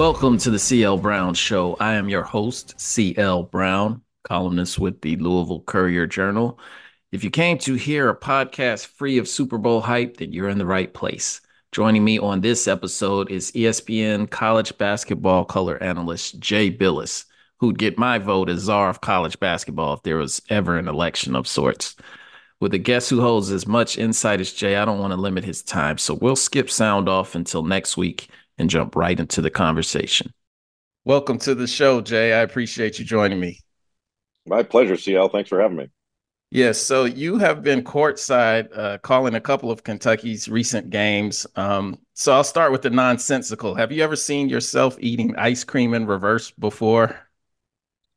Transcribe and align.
Welcome 0.00 0.38
to 0.38 0.50
the 0.50 0.58
CL 0.58 0.96
Brown 0.96 1.34
Show. 1.34 1.76
I 1.78 1.92
am 1.92 2.08
your 2.08 2.22
host, 2.22 2.80
CL 2.80 3.42
Brown, 3.42 4.00
columnist 4.24 4.78
with 4.78 5.02
the 5.02 5.16
Louisville 5.16 5.60
Courier 5.60 6.06
Journal. 6.06 6.58
If 7.12 7.22
you 7.22 7.28
came 7.28 7.58
to 7.58 7.74
hear 7.74 8.08
a 8.08 8.18
podcast 8.18 8.86
free 8.86 9.18
of 9.18 9.28
Super 9.28 9.58
Bowl 9.58 9.82
hype, 9.82 10.16
then 10.16 10.32
you're 10.32 10.48
in 10.48 10.56
the 10.56 10.64
right 10.64 10.90
place. 10.94 11.42
Joining 11.70 12.02
me 12.02 12.18
on 12.18 12.40
this 12.40 12.66
episode 12.66 13.30
is 13.30 13.52
ESPN 13.52 14.30
college 14.30 14.78
basketball 14.78 15.44
color 15.44 15.76
analyst 15.82 16.40
Jay 16.40 16.72
Bilas, 16.74 17.26
who'd 17.58 17.78
get 17.78 17.98
my 17.98 18.16
vote 18.16 18.48
as 18.48 18.60
czar 18.60 18.88
of 18.88 19.02
college 19.02 19.38
basketball 19.38 19.92
if 19.92 20.02
there 20.02 20.16
was 20.16 20.40
ever 20.48 20.78
an 20.78 20.88
election 20.88 21.36
of 21.36 21.46
sorts. 21.46 21.94
With 22.58 22.72
a 22.72 22.78
guest 22.78 23.10
who 23.10 23.20
holds 23.20 23.50
as 23.50 23.66
much 23.66 23.98
insight 23.98 24.40
as 24.40 24.50
Jay, 24.50 24.76
I 24.76 24.86
don't 24.86 24.98
want 24.98 25.12
to 25.12 25.20
limit 25.20 25.44
his 25.44 25.62
time, 25.62 25.98
so 25.98 26.14
we'll 26.14 26.36
skip 26.36 26.70
sound 26.70 27.06
off 27.06 27.34
until 27.34 27.62
next 27.62 27.98
week 27.98 28.30
and 28.60 28.70
jump 28.70 28.94
right 28.94 29.18
into 29.18 29.40
the 29.40 29.50
conversation. 29.50 30.32
Welcome 31.04 31.38
to 31.40 31.54
the 31.54 31.66
show, 31.66 32.00
Jay. 32.00 32.34
I 32.34 32.40
appreciate 32.40 32.98
you 32.98 33.04
joining 33.04 33.40
me. 33.40 33.60
My 34.46 34.62
pleasure, 34.62 34.96
CL. 34.96 35.30
Thanks 35.30 35.48
for 35.48 35.60
having 35.60 35.78
me. 35.78 35.88
Yes, 36.52 36.78
so 36.78 37.04
you 37.04 37.38
have 37.38 37.62
been 37.62 37.82
courtside 37.82 38.76
uh, 38.76 38.98
calling 38.98 39.34
a 39.34 39.40
couple 39.40 39.70
of 39.70 39.84
Kentucky's 39.84 40.48
recent 40.48 40.90
games. 40.90 41.46
Um, 41.56 41.98
so 42.14 42.32
I'll 42.32 42.44
start 42.44 42.72
with 42.72 42.82
the 42.82 42.90
nonsensical. 42.90 43.74
Have 43.76 43.92
you 43.92 44.02
ever 44.02 44.16
seen 44.16 44.48
yourself 44.48 44.96
eating 44.98 45.34
ice 45.36 45.64
cream 45.64 45.94
in 45.94 46.06
reverse 46.06 46.50
before? 46.50 47.29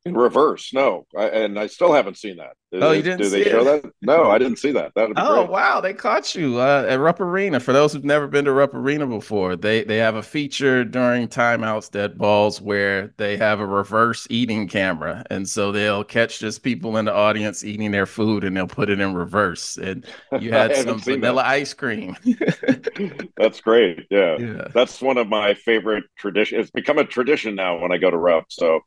In 0.05 0.15
reverse, 0.17 0.73
no, 0.73 1.05
I, 1.17 1.27
and 1.29 1.57
I 1.57 1.67
still 1.67 1.93
haven't 1.93 2.17
seen 2.17 2.35
that. 2.35 2.57
oh, 2.73 2.91
you 2.91 3.01
didn't? 3.01 3.21
Do 3.21 3.29
they 3.29 3.45
show 3.45 3.61
it? 3.61 3.83
that? 3.83 3.91
No, 4.01 4.29
I 4.29 4.37
didn't 4.37 4.57
see 4.57 4.73
that. 4.73 4.91
That 4.95 5.13
oh 5.15 5.43
great. 5.43 5.49
wow, 5.49 5.79
they 5.79 5.93
caught 5.93 6.35
you 6.35 6.59
uh, 6.59 6.85
at 6.89 6.99
Rupp 6.99 7.21
Arena. 7.21 7.61
For 7.61 7.71
those 7.71 7.93
who've 7.93 8.03
never 8.03 8.27
been 8.27 8.43
to 8.43 8.51
Rupp 8.51 8.73
Arena 8.73 9.07
before, 9.07 9.55
they 9.55 9.85
they 9.85 9.95
have 9.99 10.15
a 10.15 10.21
feature 10.21 10.83
during 10.83 11.29
timeouts, 11.29 11.89
dead 11.89 12.17
balls, 12.17 12.59
where 12.59 13.13
they 13.15 13.37
have 13.37 13.61
a 13.61 13.65
reverse 13.65 14.27
eating 14.29 14.67
camera, 14.67 15.23
and 15.29 15.47
so 15.47 15.71
they'll 15.71 16.03
catch 16.03 16.39
just 16.39 16.63
people 16.63 16.97
in 16.97 17.05
the 17.05 17.13
audience 17.13 17.63
eating 17.63 17.91
their 17.91 18.05
food, 18.05 18.43
and 18.43 18.57
they'll 18.57 18.67
put 18.67 18.89
it 18.89 18.99
in 18.99 19.13
reverse. 19.13 19.77
And 19.77 20.05
you 20.37 20.51
had 20.51 20.75
some 20.75 20.99
vanilla 20.99 21.43
that. 21.43 21.47
ice 21.49 21.73
cream. 21.73 22.17
That's 23.37 23.61
great. 23.61 24.05
Yeah. 24.09 24.37
yeah, 24.37 24.67
that's 24.73 25.01
one 25.01 25.17
of 25.17 25.27
my 25.27 25.53
favorite 25.53 26.03
traditions. 26.17 26.61
It's 26.63 26.71
become 26.71 26.97
a 26.97 27.05
tradition 27.05 27.55
now 27.55 27.79
when 27.79 27.91
I 27.91 27.97
go 27.97 28.11
to 28.11 28.17
Rupp. 28.17 28.45
So 28.49 28.81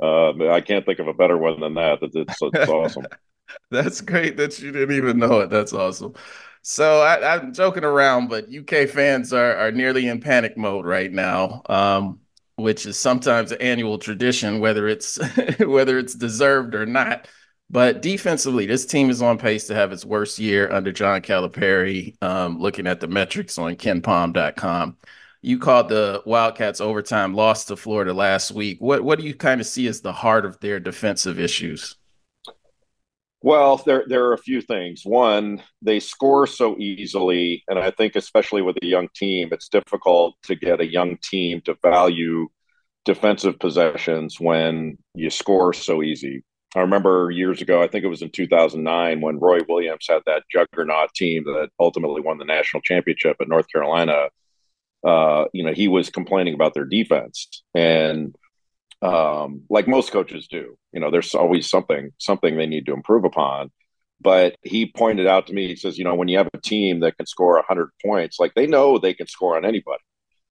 uh, 0.00 0.32
I 0.50 0.60
can't 0.60 0.86
think 0.86 0.98
of 0.98 1.08
a 1.08 1.14
better 1.14 1.36
one 1.36 1.60
than 1.60 1.74
that. 1.74 1.98
It's, 2.02 2.40
it's, 2.40 2.68
awesome. 2.68 3.06
That's 3.70 4.00
great 4.00 4.36
that 4.36 4.58
you 4.60 4.72
didn't 4.72 4.96
even 4.96 5.18
know 5.18 5.40
it. 5.40 5.50
That's 5.50 5.72
awesome. 5.72 6.14
So 6.62 7.00
I, 7.00 7.36
am 7.36 7.52
joking 7.52 7.84
around, 7.84 8.28
but 8.28 8.46
UK 8.52 8.88
fans 8.88 9.32
are 9.32 9.56
are 9.56 9.72
nearly 9.72 10.06
in 10.06 10.20
panic 10.20 10.56
mode 10.56 10.86
right 10.86 11.12
now, 11.12 11.62
um, 11.68 12.20
which 12.56 12.86
is 12.86 12.98
sometimes 12.98 13.50
an 13.50 13.60
annual 13.60 13.98
tradition, 13.98 14.60
whether 14.60 14.86
it's 14.86 15.18
whether 15.58 15.98
it's 15.98 16.14
deserved 16.14 16.74
or 16.74 16.86
not. 16.86 17.26
But 17.68 18.02
defensively, 18.02 18.66
this 18.66 18.86
team 18.86 19.10
is 19.10 19.22
on 19.22 19.38
pace 19.38 19.66
to 19.68 19.74
have 19.74 19.92
its 19.92 20.04
worst 20.04 20.38
year 20.38 20.70
under 20.70 20.92
John 20.92 21.22
Calipari. 21.22 22.22
Um, 22.22 22.60
looking 22.60 22.86
at 22.86 23.00
the 23.00 23.08
metrics 23.08 23.58
on 23.58 23.76
KenPom.com, 23.76 24.98
you 25.42 25.58
called 25.58 25.88
the 25.88 26.22
Wildcats 26.24 26.80
overtime 26.80 27.34
loss 27.34 27.64
to 27.66 27.76
Florida 27.76 28.14
last 28.14 28.52
week. 28.52 28.78
What 28.80 29.02
what 29.02 29.18
do 29.18 29.26
you 29.26 29.34
kind 29.34 29.60
of 29.60 29.66
see 29.66 29.86
as 29.88 30.00
the 30.00 30.12
heart 30.12 30.46
of 30.46 30.58
their 30.60 30.80
defensive 30.80 31.38
issues? 31.38 31.96
Well, 33.42 33.78
there 33.84 34.04
there 34.06 34.24
are 34.26 34.34
a 34.34 34.38
few 34.38 34.62
things. 34.62 35.02
One, 35.04 35.62
they 35.82 35.98
score 35.98 36.46
so 36.46 36.78
easily, 36.78 37.64
and 37.68 37.78
I 37.78 37.90
think 37.90 38.14
especially 38.14 38.62
with 38.62 38.76
a 38.82 38.86
young 38.86 39.08
team, 39.16 39.48
it's 39.50 39.68
difficult 39.68 40.36
to 40.44 40.54
get 40.54 40.80
a 40.80 40.86
young 40.86 41.18
team 41.18 41.60
to 41.62 41.76
value 41.82 42.48
defensive 43.04 43.58
possessions 43.58 44.38
when 44.38 44.96
you 45.14 45.28
score 45.28 45.72
so 45.72 46.04
easy. 46.04 46.44
I 46.76 46.80
remember 46.80 47.30
years 47.32 47.60
ago, 47.60 47.82
I 47.82 47.88
think 47.88 48.04
it 48.04 48.08
was 48.08 48.22
in 48.22 48.30
2009 48.30 49.20
when 49.20 49.40
Roy 49.40 49.58
Williams 49.68 50.06
had 50.08 50.22
that 50.26 50.44
juggernaut 50.50 51.12
team 51.14 51.42
that 51.44 51.68
ultimately 51.80 52.22
won 52.22 52.38
the 52.38 52.44
national 52.44 52.80
championship 52.82 53.36
at 53.40 53.48
North 53.48 53.66
Carolina. 53.70 54.28
Uh, 55.04 55.46
you 55.52 55.64
know, 55.64 55.72
he 55.72 55.88
was 55.88 56.10
complaining 56.10 56.54
about 56.54 56.74
their 56.74 56.84
defense 56.84 57.62
and 57.74 58.34
um, 59.02 59.62
like 59.68 59.88
most 59.88 60.12
coaches 60.12 60.46
do. 60.48 60.76
You 60.92 61.00
know, 61.00 61.10
there's 61.10 61.34
always 61.34 61.68
something 61.68 62.12
something 62.18 62.56
they 62.56 62.66
need 62.66 62.86
to 62.86 62.92
improve 62.92 63.24
upon. 63.24 63.70
But 64.20 64.56
he 64.62 64.86
pointed 64.86 65.26
out 65.26 65.48
to 65.48 65.52
me, 65.52 65.66
he 65.66 65.74
says, 65.76 65.98
you 65.98 66.04
know, 66.04 66.14
when 66.14 66.28
you 66.28 66.38
have 66.38 66.48
a 66.54 66.60
team 66.60 67.00
that 67.00 67.16
can 67.16 67.26
score 67.26 67.54
100 67.56 67.90
points, 68.04 68.38
like 68.38 68.54
they 68.54 68.68
know 68.68 68.98
they 68.98 69.14
can 69.14 69.26
score 69.26 69.56
on 69.56 69.64
anybody. 69.64 70.02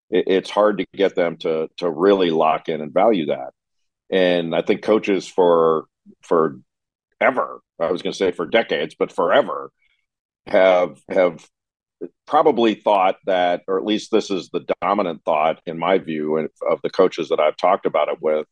It, 0.09 0.25
it's 0.27 0.49
hard 0.49 0.79
to 0.79 0.85
get 0.93 1.15
them 1.15 1.37
to 1.37 1.69
to 1.77 1.89
really 1.89 2.31
lock 2.31 2.67
in 2.69 2.81
and 2.81 2.93
value 2.93 3.27
that. 3.27 3.51
And 4.09 4.53
I 4.55 4.61
think 4.61 4.81
coaches 4.81 5.27
for 5.27 5.85
for 6.23 6.59
ever, 7.21 7.61
I 7.79 7.91
was 7.91 8.01
going 8.01 8.11
to 8.13 8.17
say 8.17 8.31
for 8.31 8.45
decades, 8.45 8.95
but 8.99 9.11
forever, 9.13 9.71
have 10.47 10.99
have 11.09 11.47
probably 12.25 12.75
thought 12.75 13.17
that, 13.25 13.61
or 13.67 13.77
at 13.77 13.85
least 13.85 14.11
this 14.11 14.31
is 14.31 14.49
the 14.49 14.65
dominant 14.81 15.21
thought 15.25 15.59
in 15.65 15.77
my 15.77 15.97
view 15.97 16.37
of 16.69 16.79
the 16.83 16.89
coaches 16.89 17.29
that 17.29 17.39
I've 17.39 17.57
talked 17.57 17.85
about 17.85 18.09
it 18.09 18.21
with, 18.21 18.47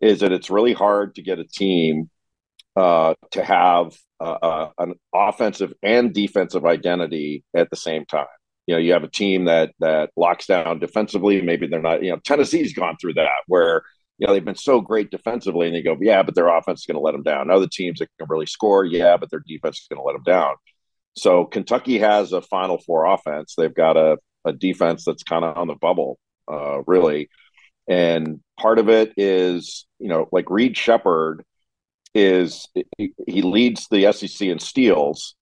is 0.00 0.20
that 0.20 0.32
it's 0.32 0.50
really 0.50 0.72
hard 0.72 1.14
to 1.14 1.22
get 1.22 1.38
a 1.38 1.44
team 1.44 2.10
uh, 2.76 3.14
to 3.30 3.44
have 3.44 3.96
uh, 4.20 4.38
uh, 4.42 4.70
an 4.78 4.94
offensive 5.14 5.72
and 5.82 6.12
defensive 6.12 6.64
identity 6.64 7.44
at 7.54 7.70
the 7.70 7.76
same 7.76 8.04
time. 8.06 8.26
You 8.66 8.74
know, 8.74 8.80
you 8.80 8.92
have 8.92 9.04
a 9.04 9.10
team 9.10 9.44
that 9.44 9.72
that 9.80 10.10
locks 10.16 10.46
down 10.46 10.78
defensively. 10.78 11.40
Maybe 11.42 11.66
they're 11.66 11.82
not. 11.82 12.02
You 12.02 12.12
know, 12.12 12.18
Tennessee's 12.18 12.72
gone 12.72 12.96
through 13.00 13.14
that 13.14 13.42
where 13.46 13.82
you 14.18 14.26
know 14.26 14.32
they've 14.32 14.44
been 14.44 14.54
so 14.54 14.80
great 14.80 15.10
defensively, 15.10 15.66
and 15.66 15.76
they 15.76 15.82
go, 15.82 15.96
yeah, 16.00 16.22
but 16.22 16.34
their 16.34 16.48
offense 16.48 16.80
is 16.80 16.86
going 16.86 16.96
to 16.96 17.00
let 17.00 17.12
them 17.12 17.22
down. 17.22 17.50
Other 17.50 17.68
teams 17.70 17.98
that 17.98 18.08
can 18.18 18.26
really 18.28 18.46
score, 18.46 18.84
yeah, 18.84 19.16
but 19.16 19.30
their 19.30 19.42
defense 19.46 19.80
is 19.80 19.86
going 19.88 20.00
to 20.00 20.04
let 20.04 20.14
them 20.14 20.22
down. 20.22 20.54
So 21.16 21.44
Kentucky 21.44 21.98
has 21.98 22.32
a 22.32 22.42
Final 22.42 22.78
Four 22.78 23.06
offense. 23.06 23.54
They've 23.56 23.74
got 23.74 23.96
a, 23.96 24.18
a 24.44 24.52
defense 24.52 25.04
that's 25.04 25.22
kind 25.22 25.44
of 25.44 25.56
on 25.56 25.68
the 25.68 25.74
bubble, 25.74 26.18
uh, 26.50 26.82
really. 26.86 27.28
And 27.88 28.40
part 28.58 28.78
of 28.78 28.88
it 28.88 29.12
is, 29.16 29.86
you 29.98 30.08
know, 30.08 30.28
like 30.32 30.50
Reed 30.50 30.76
Sheppard 30.76 31.44
is 32.14 32.68
he 32.96 33.42
leads 33.42 33.88
the 33.88 34.12
SEC 34.12 34.48
in 34.48 34.58
steals, 34.58 35.34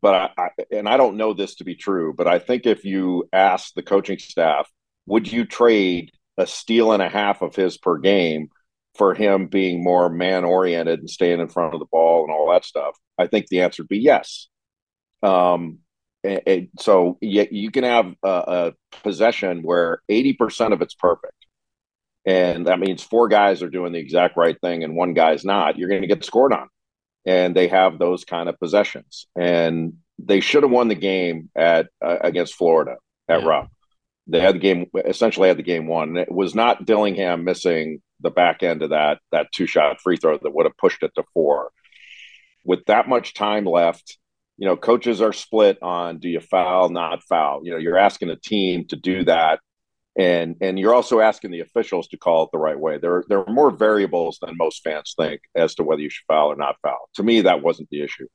but 0.00 0.14
I, 0.14 0.30
I, 0.38 0.48
and 0.70 0.88
I 0.88 0.96
don't 0.96 1.16
know 1.16 1.34
this 1.34 1.56
to 1.56 1.64
be 1.64 1.74
true, 1.74 2.14
but 2.16 2.28
I 2.28 2.38
think 2.38 2.66
if 2.66 2.84
you 2.84 3.28
ask 3.32 3.74
the 3.74 3.82
coaching 3.82 4.18
staff, 4.18 4.70
would 5.06 5.30
you 5.30 5.44
trade 5.44 6.10
a 6.38 6.46
steal 6.46 6.92
and 6.92 7.02
a 7.02 7.08
half 7.08 7.42
of 7.42 7.54
his 7.54 7.78
per 7.78 7.98
game 7.98 8.48
for 8.96 9.14
him 9.14 9.48
being 9.48 9.82
more 9.82 10.08
man 10.08 10.44
oriented 10.44 11.00
and 11.00 11.10
staying 11.10 11.40
in 11.40 11.48
front 11.48 11.74
of 11.74 11.80
the 11.80 11.86
ball 11.90 12.24
and 12.24 12.32
all 12.32 12.50
that 12.52 12.64
stuff? 12.64 12.96
I 13.18 13.26
think 13.26 13.48
the 13.48 13.60
answer 13.62 13.82
would 13.82 13.88
be 13.88 13.98
yes. 13.98 14.48
Um, 15.24 15.78
and, 16.22 16.40
and 16.46 16.68
so 16.78 17.18
you, 17.20 17.46
you 17.50 17.70
can 17.70 17.84
have 17.84 18.14
a, 18.22 18.28
a 18.28 18.72
possession 19.02 19.62
where 19.62 20.00
80% 20.10 20.72
of 20.72 20.82
it's 20.82 20.94
perfect. 20.94 21.32
And 22.26 22.66
that 22.66 22.80
means 22.80 23.02
four 23.02 23.28
guys 23.28 23.62
are 23.62 23.68
doing 23.68 23.92
the 23.92 23.98
exact 23.98 24.36
right 24.36 24.58
thing 24.60 24.84
and 24.84 24.96
one 24.96 25.14
guy's 25.14 25.44
not. 25.44 25.76
You're 25.76 25.88
going 25.88 26.02
to 26.02 26.08
get 26.08 26.24
scored 26.24 26.52
on. 26.52 26.68
And 27.26 27.54
they 27.54 27.68
have 27.68 27.98
those 27.98 28.24
kind 28.24 28.48
of 28.48 28.58
possessions. 28.58 29.26
And 29.36 29.94
they 30.18 30.40
should 30.40 30.62
have 30.62 30.72
won 30.72 30.88
the 30.88 30.94
game 30.94 31.50
at 31.56 31.88
uh, 32.04 32.18
against 32.20 32.54
Florida 32.54 32.96
at 33.28 33.40
yeah. 33.40 33.46
Rupp. 33.46 33.70
They 34.26 34.40
had 34.40 34.54
the 34.54 34.60
game 34.60 34.86
essentially 34.94 35.48
had 35.48 35.58
the 35.58 35.62
game 35.62 35.86
won. 35.86 36.10
And 36.10 36.18
it 36.18 36.32
was 36.32 36.54
not 36.54 36.86
Dillingham 36.86 37.44
missing 37.44 38.00
the 38.20 38.30
back 38.30 38.62
end 38.62 38.82
of 38.82 38.90
that 38.90 39.18
that 39.32 39.48
two 39.52 39.66
shot 39.66 40.00
free 40.00 40.16
throw 40.16 40.38
that 40.38 40.54
would 40.54 40.66
have 40.66 40.76
pushed 40.76 41.02
it 41.02 41.12
to 41.16 41.24
four. 41.34 41.70
With 42.64 42.84
that 42.86 43.08
much 43.08 43.34
time 43.34 43.66
left 43.66 44.18
you 44.56 44.66
know, 44.66 44.76
coaches 44.76 45.20
are 45.20 45.32
split 45.32 45.78
on 45.82 46.18
do 46.18 46.28
you 46.28 46.40
foul, 46.40 46.88
not 46.88 47.22
foul. 47.24 47.60
You 47.64 47.72
know, 47.72 47.78
you're 47.78 47.98
asking 47.98 48.30
a 48.30 48.36
team 48.36 48.86
to 48.88 48.96
do 48.96 49.24
that, 49.24 49.60
and 50.16 50.56
and 50.60 50.78
you're 50.78 50.94
also 50.94 51.20
asking 51.20 51.50
the 51.50 51.60
officials 51.60 52.08
to 52.08 52.18
call 52.18 52.44
it 52.44 52.50
the 52.52 52.58
right 52.58 52.78
way. 52.78 52.98
There 52.98 53.24
there 53.28 53.46
are 53.46 53.52
more 53.52 53.70
variables 53.70 54.38
than 54.40 54.56
most 54.56 54.82
fans 54.82 55.14
think 55.16 55.40
as 55.54 55.74
to 55.76 55.82
whether 55.84 56.02
you 56.02 56.10
should 56.10 56.26
foul 56.28 56.52
or 56.52 56.56
not 56.56 56.76
foul. 56.82 57.08
To 57.16 57.22
me, 57.22 57.42
that 57.42 57.62
wasn't 57.62 57.90
the 57.90 58.02
issue. 58.02 58.28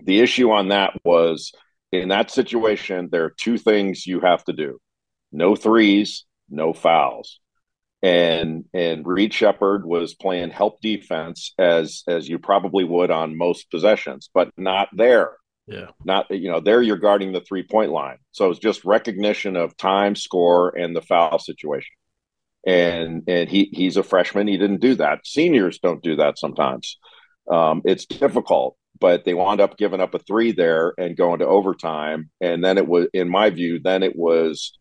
The 0.00 0.20
issue 0.20 0.50
on 0.50 0.68
that 0.68 1.00
was 1.04 1.52
in 1.92 2.08
that 2.08 2.30
situation, 2.30 3.08
there 3.10 3.24
are 3.24 3.34
two 3.36 3.58
things 3.58 4.06
you 4.06 4.20
have 4.20 4.44
to 4.44 4.52
do: 4.52 4.80
no 5.32 5.56
threes, 5.56 6.24
no 6.50 6.72
fouls 6.72 7.40
and 8.02 8.64
and 8.74 9.06
Reed 9.06 9.32
Sheppard 9.32 9.86
was 9.86 10.14
playing 10.14 10.50
help 10.50 10.80
defense 10.80 11.54
as 11.58 12.02
as 12.08 12.28
you 12.28 12.38
probably 12.38 12.84
would 12.84 13.10
on 13.10 13.38
most 13.38 13.70
possessions, 13.70 14.28
but 14.34 14.50
not 14.56 14.88
there. 14.92 15.36
Yeah, 15.68 15.88
not 16.04 16.30
you 16.30 16.50
know 16.50 16.60
there 16.60 16.82
you're 16.82 16.96
guarding 16.96 17.32
the 17.32 17.40
three 17.40 17.62
point 17.62 17.92
line, 17.92 18.18
so 18.32 18.50
it's 18.50 18.58
just 18.58 18.84
recognition 18.84 19.56
of 19.56 19.76
time, 19.76 20.16
score, 20.16 20.76
and 20.76 20.96
the 20.96 21.02
foul 21.02 21.38
situation. 21.38 21.94
And 22.66 23.22
and 23.28 23.48
he 23.48 23.70
he's 23.72 23.96
a 23.96 24.02
freshman. 24.02 24.48
He 24.48 24.58
didn't 24.58 24.80
do 24.80 24.96
that. 24.96 25.20
Seniors 25.24 25.78
don't 25.78 26.02
do 26.02 26.16
that 26.16 26.38
sometimes. 26.38 26.98
Um, 27.50 27.82
it's 27.84 28.06
difficult, 28.06 28.76
but 28.98 29.24
they 29.24 29.34
wound 29.34 29.60
up 29.60 29.76
giving 29.76 30.00
up 30.00 30.14
a 30.14 30.18
three 30.18 30.52
there 30.52 30.92
and 30.98 31.16
going 31.16 31.40
to 31.40 31.46
overtime. 31.46 32.30
And 32.40 32.64
then 32.64 32.78
it 32.78 32.86
was, 32.86 33.08
in 33.12 33.28
my 33.28 33.50
view, 33.50 33.80
then 33.80 34.04
it 34.04 34.16
was 34.16 34.78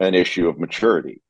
an 0.00 0.14
issue 0.14 0.48
of 0.48 0.58
maturity 0.58 1.22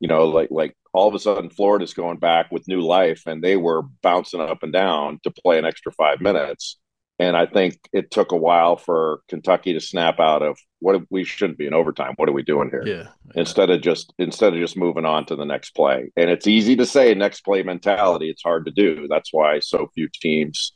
you 0.00 0.08
know, 0.08 0.26
like 0.28 0.48
like 0.50 0.74
all 0.92 1.08
of 1.08 1.14
a 1.14 1.18
sudden 1.18 1.50
Florida's 1.50 1.94
going 1.94 2.18
back 2.18 2.50
with 2.50 2.68
new 2.68 2.80
life, 2.80 3.22
and 3.26 3.42
they 3.42 3.56
were 3.56 3.82
bouncing 4.02 4.40
up 4.40 4.62
and 4.62 4.72
down 4.72 5.20
to 5.22 5.30
play 5.30 5.58
an 5.58 5.64
extra 5.64 5.92
five 5.92 6.20
minutes. 6.20 6.78
And 7.18 7.36
I 7.36 7.44
think 7.44 7.78
it 7.92 8.10
took 8.10 8.32
a 8.32 8.36
while 8.36 8.76
for 8.76 9.20
Kentucky 9.28 9.74
to 9.74 9.80
snap 9.80 10.20
out 10.20 10.42
of 10.42 10.58
what 10.78 11.02
we 11.10 11.22
shouldn't 11.22 11.58
be 11.58 11.66
in 11.66 11.74
overtime. 11.74 12.14
What 12.16 12.30
are 12.30 12.32
we 12.32 12.42
doing 12.42 12.70
here? 12.70 12.82
Yeah, 12.86 13.08
yeah. 13.26 13.32
Instead 13.34 13.68
of 13.68 13.82
just 13.82 14.14
instead 14.18 14.54
of 14.54 14.58
just 14.58 14.76
moving 14.76 15.04
on 15.04 15.26
to 15.26 15.36
the 15.36 15.44
next 15.44 15.72
play. 15.72 16.10
And 16.16 16.30
it's 16.30 16.46
easy 16.46 16.76
to 16.76 16.86
say 16.86 17.14
next 17.14 17.42
play 17.42 17.62
mentality. 17.62 18.30
It's 18.30 18.42
hard 18.42 18.64
to 18.64 18.72
do. 18.72 19.06
That's 19.06 19.32
why 19.32 19.58
so 19.58 19.90
few 19.94 20.08
teams 20.12 20.72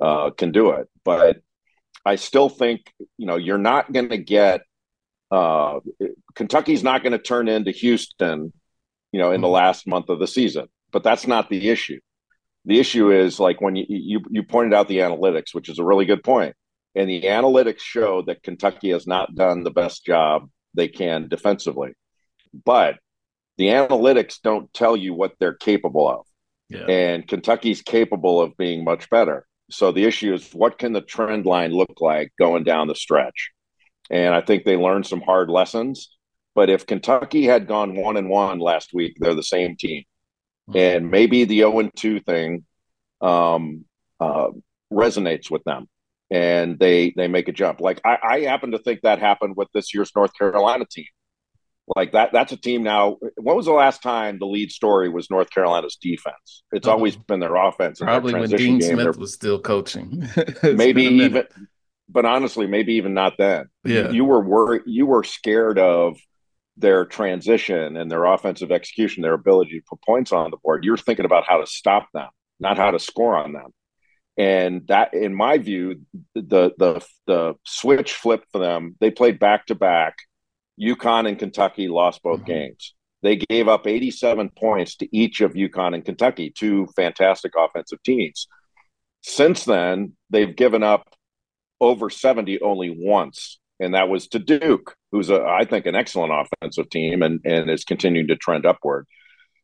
uh, 0.00 0.30
can 0.30 0.50
do 0.50 0.70
it. 0.70 0.88
But 1.04 1.38
I 2.04 2.16
still 2.16 2.48
think 2.48 2.92
you 3.16 3.26
know 3.26 3.36
you're 3.36 3.56
not 3.56 3.92
going 3.92 4.08
to 4.08 4.18
get 4.18 4.62
uh, 5.30 5.80
Kentucky's 6.34 6.82
not 6.82 7.02
going 7.02 7.12
to 7.12 7.18
turn 7.18 7.48
into 7.48 7.70
Houston, 7.70 8.52
you 9.14 9.20
know, 9.20 9.30
in 9.30 9.40
the 9.40 9.46
mm-hmm. 9.46 9.54
last 9.54 9.86
month 9.86 10.08
of 10.08 10.18
the 10.18 10.26
season. 10.26 10.66
But 10.90 11.04
that's 11.04 11.28
not 11.28 11.48
the 11.48 11.68
issue. 11.68 12.00
The 12.64 12.80
issue 12.80 13.12
is 13.12 13.38
like 13.38 13.60
when 13.60 13.76
you 13.76 13.84
you, 13.88 14.20
you 14.28 14.42
pointed 14.42 14.74
out 14.74 14.88
the 14.88 14.98
analytics, 14.98 15.54
which 15.54 15.68
is 15.68 15.78
a 15.78 15.84
really 15.84 16.04
good 16.04 16.24
point, 16.24 16.56
and 16.96 17.08
the 17.08 17.22
analytics 17.22 17.78
show 17.78 18.22
that 18.22 18.42
Kentucky 18.42 18.90
has 18.90 19.06
not 19.06 19.36
done 19.36 19.62
the 19.62 19.70
best 19.70 20.04
job 20.04 20.50
they 20.74 20.88
can 20.88 21.28
defensively, 21.28 21.92
but 22.64 22.96
the 23.56 23.66
analytics 23.66 24.40
don't 24.42 24.72
tell 24.74 24.96
you 24.96 25.14
what 25.14 25.34
they're 25.38 25.54
capable 25.54 26.08
of. 26.08 26.26
Yeah. 26.68 26.86
And 26.86 27.28
Kentucky's 27.28 27.82
capable 27.82 28.40
of 28.40 28.56
being 28.56 28.82
much 28.82 29.08
better. 29.10 29.46
So 29.70 29.92
the 29.92 30.06
issue 30.06 30.34
is 30.34 30.50
what 30.52 30.76
can 30.76 30.92
the 30.92 31.02
trend 31.02 31.46
line 31.46 31.70
look 31.70 32.00
like 32.00 32.32
going 32.36 32.64
down 32.64 32.88
the 32.88 32.96
stretch? 32.96 33.52
And 34.10 34.34
I 34.34 34.40
think 34.40 34.64
they 34.64 34.76
learned 34.76 35.06
some 35.06 35.20
hard 35.20 35.50
lessons. 35.50 36.10
But 36.54 36.70
if 36.70 36.86
Kentucky 36.86 37.44
had 37.44 37.66
gone 37.66 37.96
one 37.96 38.16
and 38.16 38.28
one 38.28 38.58
last 38.58 38.94
week, 38.94 39.16
they're 39.18 39.34
the 39.34 39.42
same 39.42 39.76
team. 39.76 40.04
Mm-hmm. 40.68 40.78
And 40.78 41.10
maybe 41.10 41.44
the 41.44 41.58
0 41.58 41.78
and 41.80 41.90
2 41.96 42.20
thing 42.20 42.64
um, 43.20 43.84
uh, 44.20 44.48
resonates 44.92 45.50
with 45.50 45.64
them 45.64 45.88
and 46.30 46.78
they 46.78 47.12
they 47.16 47.28
make 47.28 47.48
a 47.48 47.52
jump. 47.52 47.80
Like 47.80 48.00
I, 48.04 48.18
I 48.22 48.40
happen 48.40 48.72
to 48.72 48.78
think 48.78 49.02
that 49.02 49.18
happened 49.18 49.56
with 49.56 49.68
this 49.72 49.94
year's 49.94 50.10
North 50.16 50.32
Carolina 50.36 50.84
team. 50.90 51.06
Like 51.94 52.12
that 52.12 52.30
that's 52.32 52.52
a 52.52 52.56
team 52.56 52.82
now. 52.82 53.18
When 53.36 53.56
was 53.56 53.66
the 53.66 53.72
last 53.72 54.02
time 54.02 54.38
the 54.38 54.46
lead 54.46 54.72
story 54.72 55.08
was 55.08 55.30
North 55.30 55.50
Carolina's 55.50 55.96
defense? 55.96 56.64
It's 56.72 56.86
uh-huh. 56.86 56.96
always 56.96 57.16
been 57.16 57.40
their 57.40 57.54
offense. 57.54 58.00
Probably 58.00 58.34
when 58.34 58.48
Dean 58.48 58.78
game. 58.78 58.96
Smith 58.96 59.18
was 59.18 59.34
still 59.34 59.60
coaching. 59.60 60.28
maybe 60.62 61.04
even 61.04 61.44
but 62.08 62.24
honestly, 62.24 62.66
maybe 62.66 62.94
even 62.94 63.14
not 63.14 63.34
then. 63.38 63.68
Yeah. 63.84 64.08
You, 64.08 64.12
you 64.12 64.24
were 64.24 64.40
worried 64.40 64.82
you 64.86 65.06
were 65.06 65.24
scared 65.24 65.78
of 65.78 66.16
their 66.76 67.04
transition 67.04 67.96
and 67.96 68.10
their 68.10 68.24
offensive 68.24 68.72
execution, 68.72 69.22
their 69.22 69.34
ability 69.34 69.78
to 69.78 69.86
put 69.88 70.02
points 70.02 70.32
on 70.32 70.50
the 70.50 70.56
board. 70.56 70.84
You're 70.84 70.96
thinking 70.96 71.24
about 71.24 71.44
how 71.46 71.58
to 71.58 71.66
stop 71.66 72.08
them, 72.12 72.28
not 72.58 72.76
how 72.76 72.90
to 72.90 72.98
score 72.98 73.36
on 73.36 73.52
them. 73.52 73.70
And 74.36 74.86
that, 74.88 75.14
in 75.14 75.32
my 75.34 75.58
view, 75.58 76.00
the 76.34 76.72
the 76.76 77.06
the 77.26 77.54
switch 77.64 78.14
flipped 78.14 78.50
for 78.50 78.58
them. 78.58 78.96
They 79.00 79.10
played 79.10 79.38
back 79.38 79.66
to 79.66 79.74
back. 79.74 80.16
UConn 80.80 81.28
and 81.28 81.38
Kentucky 81.38 81.86
lost 81.86 82.22
both 82.22 82.40
mm-hmm. 82.40 82.50
games. 82.50 82.94
They 83.22 83.36
gave 83.36 83.68
up 83.68 83.86
87 83.86 84.50
points 84.50 84.96
to 84.96 85.16
each 85.16 85.40
of 85.40 85.54
UConn 85.54 85.94
and 85.94 86.04
Kentucky, 86.04 86.50
two 86.50 86.86
fantastic 86.94 87.52
offensive 87.56 88.02
teams. 88.02 88.48
Since 89.22 89.64
then, 89.64 90.14
they've 90.28 90.54
given 90.54 90.82
up 90.82 91.08
over 91.80 92.10
70 92.10 92.60
only 92.60 92.90
once, 92.90 93.58
and 93.80 93.94
that 93.94 94.08
was 94.08 94.28
to 94.28 94.38
Duke, 94.38 94.96
who's 95.12 95.30
a, 95.30 95.42
I 95.42 95.64
think 95.64 95.86
an 95.86 95.94
excellent 95.94 96.32
offensive 96.32 96.90
team 96.90 97.22
and 97.22 97.40
and 97.44 97.70
is 97.70 97.84
continuing 97.84 98.28
to 98.28 98.36
trend 98.36 98.66
upward. 98.66 99.06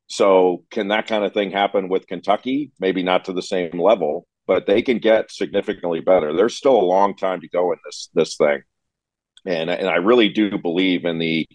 So, 0.08 0.64
can 0.70 0.88
that 0.88 1.06
kind 1.06 1.24
of 1.24 1.32
thing 1.32 1.50
happen 1.50 1.88
with 1.88 2.06
Kentucky? 2.06 2.72
Maybe 2.80 3.02
not 3.02 3.26
to 3.26 3.32
the 3.32 3.42
same 3.42 3.78
level, 3.78 4.26
but 4.46 4.66
they 4.66 4.82
can 4.82 4.98
get 4.98 5.30
significantly 5.30 6.00
better. 6.00 6.34
There's 6.36 6.56
still 6.56 6.76
a 6.76 6.82
long 6.82 7.16
time 7.16 7.40
to 7.42 7.48
go 7.48 7.72
in 7.72 7.78
this 7.84 8.10
this 8.14 8.36
thing, 8.36 8.62
and 9.46 9.70
and 9.70 9.88
I 9.88 9.96
really 9.96 10.28
do 10.28 10.58
believe 10.58 11.04
in 11.04 11.18
the 11.18 11.46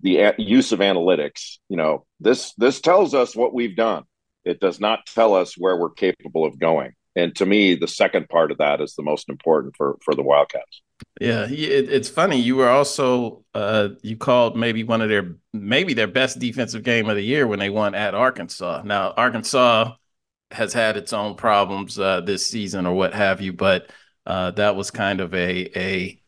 the 0.00 0.34
use 0.38 0.72
of 0.72 0.80
analytics. 0.80 1.58
You 1.68 1.76
know, 1.76 2.04
this 2.20 2.52
this 2.58 2.80
tells 2.80 3.14
us 3.14 3.36
what 3.36 3.54
we've 3.54 3.76
done. 3.76 4.04
It 4.44 4.58
does 4.58 4.80
not 4.80 5.06
tell 5.06 5.34
us 5.34 5.54
where 5.56 5.76
we're 5.76 5.90
capable 5.90 6.44
of 6.44 6.58
going. 6.58 6.92
And 7.14 7.36
to 7.36 7.46
me, 7.46 7.76
the 7.76 7.86
second 7.86 8.28
part 8.28 8.50
of 8.50 8.58
that 8.58 8.80
is 8.80 8.94
the 8.94 9.04
most 9.04 9.28
important 9.28 9.76
for 9.76 9.98
for 10.04 10.14
the 10.14 10.22
Wildcats. 10.22 10.82
Yeah, 11.20 11.46
it, 11.48 11.88
it's 11.90 12.08
funny. 12.08 12.40
You 12.40 12.56
were 12.56 12.68
also 12.68 13.44
uh, 13.54 13.90
you 14.02 14.16
called 14.16 14.56
maybe 14.56 14.82
one 14.84 15.00
of 15.00 15.08
their 15.08 15.36
maybe 15.52 15.94
their 15.94 16.06
best 16.08 16.38
defensive 16.38 16.82
game 16.82 17.08
of 17.08 17.16
the 17.16 17.22
year 17.24 17.46
when 17.46 17.58
they 17.58 17.70
won 17.70 17.94
at 17.94 18.14
Arkansas. 18.14 18.82
Now 18.84 19.12
Arkansas 19.12 19.94
has 20.50 20.72
had 20.72 20.96
its 20.96 21.12
own 21.12 21.36
problems 21.36 21.98
uh, 21.98 22.20
this 22.22 22.46
season 22.46 22.86
or 22.86 22.94
what 22.94 23.14
have 23.14 23.40
you, 23.40 23.52
but 23.52 23.90
uh, 24.26 24.52
that 24.52 24.76
was 24.76 24.90
kind 24.90 25.20
of 25.20 25.34
a 25.34 25.78
a 25.78 26.20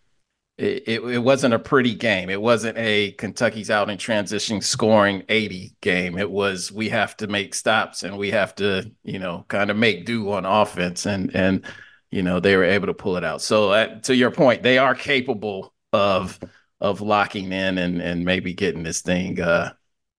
it, 0.56 1.02
it 1.04 1.18
wasn't 1.18 1.54
a 1.54 1.58
pretty 1.58 1.94
game. 1.96 2.30
It 2.30 2.40
wasn't 2.40 2.78
a 2.78 3.12
Kentucky's 3.12 3.70
out 3.70 3.90
in 3.90 3.98
transition 3.98 4.60
scoring 4.60 5.24
80 5.28 5.74
game. 5.80 6.16
It 6.18 6.30
was 6.30 6.70
we 6.70 6.90
have 6.90 7.16
to 7.18 7.26
make 7.26 7.54
stops 7.54 8.04
and 8.04 8.16
we 8.18 8.30
have 8.30 8.54
to, 8.56 8.90
you 9.02 9.18
know, 9.18 9.44
kind 9.48 9.70
of 9.70 9.76
make 9.76 10.06
do 10.06 10.30
on 10.32 10.44
offense 10.46 11.06
and 11.06 11.34
and 11.34 11.64
you 12.14 12.22
know, 12.22 12.38
they 12.38 12.56
were 12.56 12.64
able 12.64 12.86
to 12.86 12.94
pull 12.94 13.16
it 13.16 13.24
out. 13.24 13.42
So 13.42 13.70
uh, 13.70 13.98
to 14.02 14.14
your 14.14 14.30
point, 14.30 14.62
they 14.62 14.78
are 14.78 14.94
capable 14.94 15.74
of 15.92 16.38
of 16.80 17.00
locking 17.00 17.52
in 17.52 17.78
and 17.78 18.00
and 18.00 18.24
maybe 18.24 18.52
getting 18.52 18.82
this 18.82 19.00
thing 19.00 19.40
uh 19.40 19.72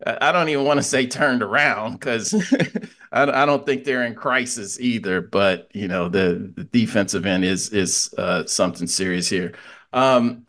I 0.05 0.31
don't 0.33 0.49
even 0.49 0.65
want 0.65 0.77
to 0.77 0.83
say 0.83 1.07
turned 1.07 1.41
around 1.41 1.93
because 1.93 2.33
I, 3.13 3.23
I, 3.23 3.45
don't 3.45 3.65
think 3.65 3.85
they're 3.85 4.03
in 4.03 4.13
crisis 4.13 4.77
either. 4.79 5.21
But 5.21 5.69
you 5.73 5.87
know, 5.87 6.09
the, 6.09 6.51
the 6.53 6.65
defensive 6.65 7.25
end 7.25 7.45
is 7.45 7.69
is 7.69 8.13
uh, 8.17 8.45
something 8.45 8.87
serious 8.87 9.29
here. 9.29 9.53
Um, 9.93 10.45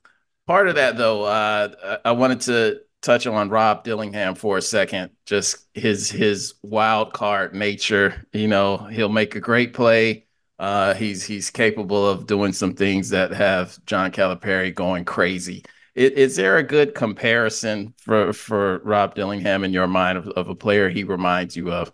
part 0.49 0.69
of 0.69 0.75
that, 0.75 0.97
though, 0.97 1.23
uh, 1.23 1.99
I 2.05 2.11
wanted 2.13 2.41
to 2.43 2.81
touch 3.03 3.29
on 3.29 3.49
Rob 3.49 3.85
Dillingham 3.85 4.35
for 4.35 4.59
a 4.59 4.63
second. 4.63 5.13
Just 5.27 5.69
his 5.75 6.11
his 6.11 6.55
wild 6.63 7.13
card 7.13 7.55
nature. 7.55 8.27
You 8.33 8.49
know, 8.49 8.79
he'll 8.79 9.09
make 9.09 9.37
a 9.37 9.41
great 9.41 9.75
play. 9.75 10.26
Uh, 10.59 10.95
he's 10.95 11.23
he's 11.23 11.51
capable 11.51 12.09
of 12.09 12.27
doing 12.27 12.53
some 12.53 12.75
things 12.75 13.11
that 13.11 13.31
have 13.33 13.85
John 13.85 14.11
Calipari 14.11 14.75
going 14.75 15.05
crazy. 15.05 15.63
Is, 15.95 16.11
is, 16.13 16.37
there 16.37 16.57
a 16.57 16.63
good 16.63 16.95
comparison 16.95 17.93
for 17.99 18.33
for 18.33 18.79
Rob 18.79 19.15
Dillingham 19.15 19.65
in 19.65 19.73
your 19.73 19.87
mind 19.87 20.17
of, 20.17 20.29
of 20.29 20.49
a 20.49 20.55
player 20.55 20.89
he 20.89 21.05
reminds 21.05 21.57
you 21.57 21.71
of? 21.71 21.93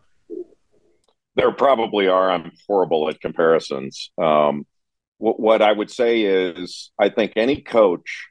There 1.34 1.50
probably 1.52 2.06
are. 2.06 2.30
I'm 2.30 2.52
horrible 2.68 3.08
at 3.08 3.20
comparisons. 3.20 4.10
Um, 4.16 4.66
what, 5.18 5.40
what 5.40 5.62
I 5.62 5.72
would 5.72 5.90
say 5.90 6.22
is, 6.22 6.92
I 6.98 7.08
think 7.08 7.32
any 7.36 7.62
coach 7.62 8.28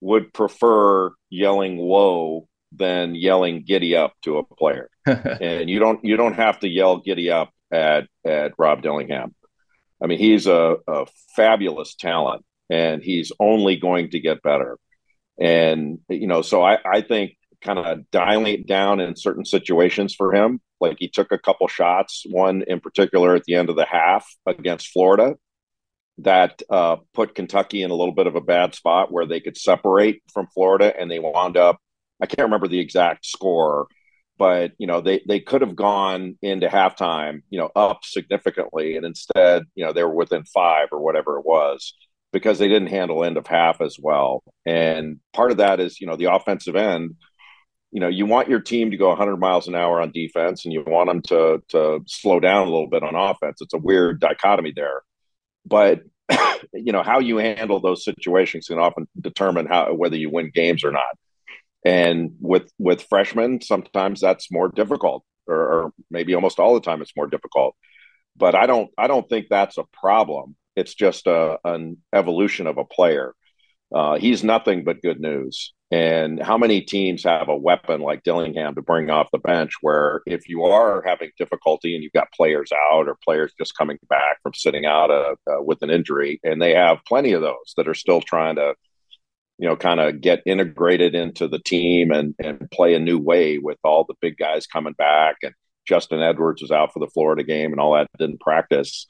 would 0.00 0.32
prefer 0.32 1.10
yelling 1.28 1.76
"whoa" 1.76 2.48
than 2.72 3.14
yelling 3.14 3.64
"giddy 3.66 3.96
up" 3.96 4.14
to 4.22 4.38
a 4.38 4.44
player. 4.44 4.88
and 5.06 5.68
you 5.68 5.78
don't 5.78 6.02
you 6.04 6.16
don't 6.16 6.36
have 6.36 6.60
to 6.60 6.68
yell 6.68 6.98
"giddy 6.98 7.30
up" 7.30 7.50
at 7.70 8.08
at 8.24 8.52
Rob 8.56 8.80
Dillingham. 8.80 9.34
I 10.04 10.06
mean, 10.06 10.18
he's 10.18 10.46
a, 10.46 10.76
a 10.86 11.06
fabulous 11.34 11.94
talent, 11.94 12.44
and 12.68 13.02
he's 13.02 13.32
only 13.40 13.76
going 13.76 14.10
to 14.10 14.20
get 14.20 14.42
better. 14.42 14.78
And 15.40 16.00
you 16.10 16.26
know, 16.26 16.42
so 16.42 16.62
I, 16.62 16.78
I 16.84 17.00
think 17.00 17.38
kind 17.62 17.78
of 17.78 18.10
dialing 18.10 18.52
it 18.52 18.66
down 18.66 19.00
in 19.00 19.16
certain 19.16 19.46
situations 19.46 20.14
for 20.14 20.34
him. 20.34 20.60
Like 20.78 20.98
he 20.98 21.08
took 21.08 21.32
a 21.32 21.38
couple 21.38 21.66
shots, 21.68 22.24
one 22.28 22.62
in 22.66 22.80
particular 22.80 23.34
at 23.34 23.44
the 23.44 23.54
end 23.54 23.70
of 23.70 23.76
the 23.76 23.86
half 23.86 24.28
against 24.44 24.88
Florida, 24.88 25.36
that 26.18 26.60
uh, 26.68 26.96
put 27.14 27.34
Kentucky 27.34 27.82
in 27.82 27.90
a 27.90 27.94
little 27.94 28.14
bit 28.14 28.26
of 28.26 28.36
a 28.36 28.42
bad 28.42 28.74
spot 28.74 29.10
where 29.10 29.24
they 29.24 29.40
could 29.40 29.56
separate 29.56 30.22
from 30.34 30.48
Florida, 30.48 30.92
and 30.96 31.10
they 31.10 31.18
wound 31.18 31.56
up. 31.56 31.78
I 32.20 32.26
can't 32.26 32.46
remember 32.46 32.68
the 32.68 32.78
exact 32.78 33.24
score, 33.24 33.86
but 34.38 34.72
you 34.78 34.86
know 34.86 35.00
they 35.00 35.22
they 35.28 35.40
could 35.40 35.60
have 35.60 35.76
gone 35.76 36.36
into 36.42 36.68
halftime, 36.68 37.42
you 37.50 37.58
know, 37.58 37.70
up 37.76 38.00
significantly, 38.04 38.96
and 38.96 39.06
instead, 39.06 39.64
you 39.74 39.84
know, 39.84 39.92
they 39.92 40.02
were 40.02 40.14
within 40.14 40.44
five 40.44 40.88
or 40.92 41.00
whatever 41.00 41.38
it 41.38 41.46
was 41.46 41.94
because 42.32 42.58
they 42.58 42.68
didn't 42.68 42.88
handle 42.88 43.24
end 43.24 43.36
of 43.36 43.46
half 43.46 43.80
as 43.80 43.96
well. 44.00 44.42
And 44.66 45.20
part 45.32 45.52
of 45.52 45.58
that 45.58 45.80
is, 45.80 46.00
you 46.00 46.06
know, 46.06 46.16
the 46.16 46.32
offensive 46.32 46.76
end. 46.76 47.16
You 47.92 48.00
know, 48.00 48.08
you 48.08 48.26
want 48.26 48.48
your 48.48 48.60
team 48.60 48.90
to 48.90 48.96
go 48.96 49.08
100 49.10 49.36
miles 49.36 49.68
an 49.68 49.76
hour 49.76 50.00
on 50.00 50.10
defense, 50.10 50.64
and 50.64 50.72
you 50.72 50.82
want 50.84 51.08
them 51.08 51.22
to 51.28 51.62
to 51.68 52.00
slow 52.06 52.40
down 52.40 52.66
a 52.66 52.70
little 52.70 52.88
bit 52.88 53.04
on 53.04 53.14
offense. 53.14 53.60
It's 53.60 53.74
a 53.74 53.78
weird 53.78 54.20
dichotomy 54.20 54.72
there 54.74 55.02
but 55.64 56.02
you 56.72 56.92
know 56.92 57.02
how 57.02 57.20
you 57.20 57.36
handle 57.36 57.80
those 57.80 58.04
situations 58.04 58.66
can 58.68 58.78
often 58.78 59.06
determine 59.20 59.66
how 59.66 59.92
whether 59.94 60.16
you 60.16 60.30
win 60.30 60.50
games 60.52 60.84
or 60.84 60.92
not. 60.92 61.02
And 61.84 62.32
with 62.40 62.70
with 62.78 63.02
freshmen, 63.08 63.60
sometimes 63.60 64.20
that's 64.20 64.50
more 64.52 64.68
difficult, 64.70 65.24
or, 65.46 65.56
or 65.56 65.92
maybe 66.10 66.34
almost 66.34 66.58
all 66.58 66.74
the 66.74 66.80
time 66.80 67.02
it's 67.02 67.16
more 67.16 67.26
difficult. 67.28 67.74
But 68.36 68.54
I 68.54 68.66
don't 68.66 68.90
I 68.98 69.06
don't 69.08 69.28
think 69.28 69.46
that's 69.50 69.78
a 69.78 69.84
problem. 69.92 70.56
It's 70.76 70.94
just 70.94 71.26
a, 71.26 71.58
an 71.64 71.98
evolution 72.12 72.66
of 72.66 72.78
a 72.78 72.84
player. 72.84 73.34
uh, 73.94 74.18
he's 74.18 74.44
nothing 74.44 74.84
but 74.84 75.02
good 75.02 75.20
news. 75.20 75.72
And 75.90 76.42
how 76.42 76.58
many 76.58 76.80
teams 76.80 77.22
have 77.24 77.48
a 77.48 77.56
weapon 77.56 78.00
like 78.00 78.24
Dillingham 78.24 78.74
to 78.74 78.82
bring 78.82 79.10
off 79.10 79.30
the 79.32 79.38
bench 79.38 79.74
where 79.80 80.22
if 80.26 80.48
you 80.48 80.64
are 80.64 81.04
having 81.06 81.30
difficulty 81.38 81.94
and 81.94 82.02
you've 82.02 82.12
got 82.12 82.32
players 82.32 82.72
out 82.72 83.06
or 83.06 83.16
players 83.24 83.52
just 83.56 83.76
coming 83.76 83.98
back 84.08 84.38
from 84.42 84.54
sitting 84.54 84.86
out 84.86 85.10
uh, 85.10 85.36
uh, 85.48 85.62
with 85.62 85.82
an 85.82 85.90
injury, 85.90 86.40
and 86.42 86.60
they 86.60 86.74
have 86.74 86.98
plenty 87.06 87.32
of 87.32 87.42
those 87.42 87.74
that 87.76 87.86
are 87.86 87.94
still 87.94 88.20
trying 88.20 88.56
to, 88.56 88.74
you 89.58 89.68
know, 89.68 89.76
kind 89.76 90.00
of 90.00 90.20
get 90.20 90.42
integrated 90.46 91.14
into 91.14 91.48
the 91.48 91.60
team 91.60 92.10
and, 92.10 92.34
and 92.38 92.70
play 92.70 92.94
a 92.94 92.98
new 92.98 93.18
way 93.18 93.58
with 93.58 93.78
all 93.84 94.04
the 94.04 94.14
big 94.20 94.36
guys 94.36 94.66
coming 94.66 94.94
back. 94.94 95.36
And 95.42 95.54
Justin 95.86 96.20
Edwards 96.20 96.62
was 96.62 96.70
out 96.70 96.92
for 96.92 96.98
the 97.00 97.10
Florida 97.12 97.44
game 97.44 97.72
and 97.72 97.80
all 97.80 97.94
that, 97.94 98.08
didn't 98.18 98.40
practice. 98.40 99.06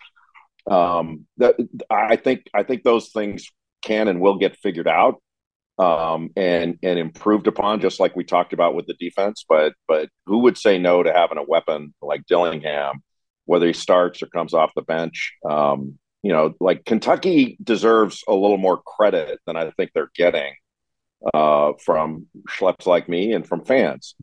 Um, 0.70 1.26
that, 1.38 1.56
I 1.90 2.16
think 2.16 2.44
I 2.54 2.62
think 2.62 2.82
those 2.82 3.10
things 3.10 3.50
can 3.82 4.08
and 4.08 4.20
will 4.20 4.38
get 4.38 4.56
figured 4.62 4.88
out 4.88 5.20
um, 5.78 6.30
and 6.36 6.78
and 6.82 6.98
improved 6.98 7.46
upon, 7.46 7.80
just 7.80 8.00
like 8.00 8.16
we 8.16 8.24
talked 8.24 8.52
about 8.52 8.74
with 8.74 8.86
the 8.86 8.94
defense. 8.94 9.44
But 9.48 9.74
but 9.88 10.08
who 10.26 10.38
would 10.38 10.58
say 10.58 10.78
no 10.78 11.02
to 11.02 11.12
having 11.12 11.38
a 11.38 11.44
weapon 11.44 11.94
like 12.00 12.26
Dillingham, 12.26 13.02
whether 13.44 13.66
he 13.66 13.72
starts 13.72 14.22
or 14.22 14.26
comes 14.26 14.54
off 14.54 14.72
the 14.74 14.82
bench? 14.82 15.32
Um, 15.48 15.98
you 16.24 16.32
know, 16.32 16.54
like 16.58 16.86
Kentucky 16.86 17.58
deserves 17.62 18.24
a 18.26 18.32
little 18.32 18.56
more 18.56 18.80
credit 18.80 19.40
than 19.46 19.56
I 19.56 19.70
think 19.72 19.90
they're 19.92 20.10
getting 20.16 20.54
uh, 21.34 21.72
from 21.84 22.28
schleps 22.48 22.86
like 22.86 23.10
me 23.10 23.34
and 23.34 23.46
from 23.46 23.62
fans. 23.62 24.14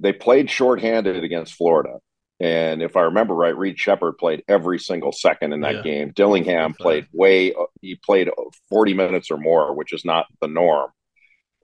They 0.00 0.12
played 0.12 0.50
shorthanded 0.50 1.22
against 1.22 1.54
Florida. 1.54 2.00
And 2.40 2.82
if 2.82 2.96
I 2.96 3.02
remember 3.02 3.32
right, 3.32 3.56
Reed 3.56 3.78
Sheppard 3.78 4.18
played 4.18 4.42
every 4.48 4.80
single 4.80 5.12
second 5.12 5.52
in 5.52 5.60
that 5.60 5.76
yeah. 5.76 5.82
game. 5.82 6.12
Dillingham 6.16 6.74
played 6.74 7.06
way 7.12 7.54
he 7.80 7.94
played 7.94 8.28
40 8.68 8.94
minutes 8.94 9.30
or 9.30 9.38
more, 9.38 9.72
which 9.72 9.92
is 9.92 10.04
not 10.04 10.26
the 10.42 10.48
norm. 10.48 10.90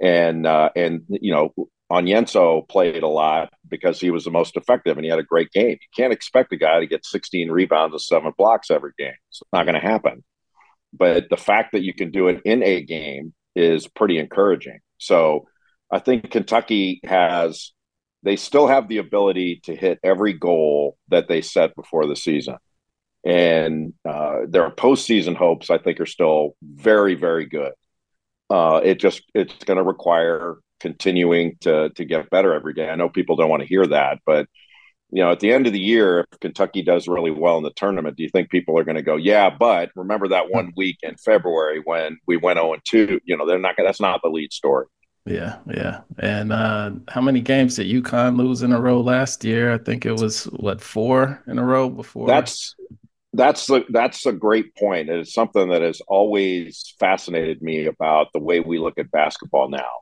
And 0.01 0.47
uh, 0.47 0.71
and 0.77 1.03
you 1.09 1.33
know, 1.33 1.53
Onyenso 1.93 2.67
played 2.69 3.03
a 3.03 3.09
lot 3.09 3.53
because 3.69 4.01
he 4.01 4.11
was 4.11 4.25
the 4.25 4.31
most 4.31 4.57
effective 4.57 4.97
and 4.97 5.05
he 5.05 5.11
had 5.11 5.19
a 5.19 5.25
great 5.25 5.51
game. 5.53 5.73
You 5.73 5.89
can't 5.95 6.13
expect 6.13 6.53
a 6.53 6.57
guy 6.57 6.81
to 6.81 6.87
get 6.87 7.05
16 7.05 7.51
rebounds 7.51 7.93
and 7.93 8.01
seven 8.01 8.33
blocks 8.39 8.71
every 8.71 8.93
game. 8.99 9.13
It's 9.31 9.43
not 9.53 9.65
going 9.65 9.75
to 9.75 9.81
happen. 9.81 10.25
But 10.95 11.29
the 11.29 11.37
fact 11.37 11.73
that 11.73 11.83
you 11.83 11.93
can 11.93 12.11
do 12.11 12.29
it 12.29 12.41
in 12.45 12.63
a 12.63 12.83
game 12.83 13.35
is 13.55 13.87
pretty 13.89 14.19
encouraging. 14.19 14.79
So 14.97 15.47
I 15.91 15.99
think 15.99 16.31
Kentucky 16.31 17.01
has 17.05 17.73
they 18.23 18.37
still 18.37 18.69
have 18.69 18.89
the 18.89 18.99
ability 18.99 19.61
to 19.65 19.75
hit 19.75 19.99
every 20.03 20.33
goal 20.33 20.97
that 21.09 21.29
they 21.29 21.43
set 21.43 21.75
before 21.75 22.07
the 22.07 22.17
season. 22.17 22.57
And 23.25 23.95
uh, 24.09 24.43
their 24.49 24.71
postseason 24.71 25.37
hopes, 25.37 25.71
I 25.71 25.79
think, 25.79 26.01
are 26.01 26.07
still 26.07 26.55
very, 26.63 27.17
very 27.17 27.47
good. 27.47 27.73
Uh, 28.49 28.81
it 28.83 29.01
just 29.01 29.23
it's 29.35 29.65
going 29.65 29.77
to 29.77 29.83
require 29.83 30.57
continuing 30.83 31.57
to 31.61 31.91
to 31.91 32.05
get 32.05 32.29
better 32.29 32.53
every 32.53 32.75
day. 32.75 32.91
I 32.91 32.97
know 32.97 33.09
people 33.09 33.37
don't 33.37 33.49
want 33.49 33.63
to 33.63 33.69
hear 33.69 33.87
that, 33.87 34.19
but 34.27 34.49
you 35.13 35.23
know, 35.23 35.31
at 35.31 35.41
the 35.41 35.53
end 35.53 35.67
of 35.67 35.75
the 35.75 35.81
year, 35.81 36.21
if 36.21 36.41
Kentucky 36.41 36.83
does 36.83 37.07
really 37.07 37.31
well 37.31 37.59
in 37.59 37.63
the 37.63 37.73
tournament, 37.77 38.17
do 38.17 38.23
you 38.23 38.31
think 38.31 38.49
people 38.49 38.79
are 38.79 38.85
going 38.85 38.97
to 38.97 39.03
go, 39.03 39.17
yeah, 39.17 39.51
but 39.51 39.91
remember 39.95 40.29
that 40.29 40.51
one 40.51 40.73
week 40.75 40.97
in 41.03 41.17
February 41.17 41.83
when 41.85 42.19
we 42.27 42.39
went 42.39 42.59
0 42.59 42.77
2? 42.83 43.21
You 43.25 43.37
know, 43.37 43.47
they're 43.47 43.59
not. 43.59 43.75
That's 43.77 44.01
not 44.01 44.21
the 44.23 44.31
lead 44.31 44.53
story. 44.53 44.87
Yeah, 45.27 45.59
yeah. 45.73 46.01
And 46.19 46.53
uh, 46.53 46.93
how 47.09 47.21
many 47.21 47.41
games 47.41 47.77
did 47.77 47.87
UConn 47.87 48.37
lose 48.37 48.63
in 48.63 48.73
a 48.73 48.81
row 48.81 49.01
last 49.01 49.45
year? 49.45 49.73
I 49.73 49.79
think 49.79 50.05
it 50.05 50.19
was 50.19 50.45
what 50.45 50.81
four 50.81 51.43
in 51.47 51.59
a 51.59 51.65
row 51.65 51.89
before. 51.91 52.27
That's 52.27 52.75
that's 53.35 53.71
a, 53.71 53.85
that's 53.89 54.27
a 54.27 54.33
great 54.33 54.75
point. 54.77 55.09
It's 55.09 55.33
something 55.33 55.69
that 55.69 55.83
has 55.83 56.01
always 56.09 56.95
fascinated 56.99 57.63
me 57.63 57.87
about 57.87 58.29
the 58.33 58.41
way 58.41 58.61
we 58.61 58.79
look 58.79 58.99
at 58.99 59.11
basketball 59.11 59.69
now. 59.69 60.02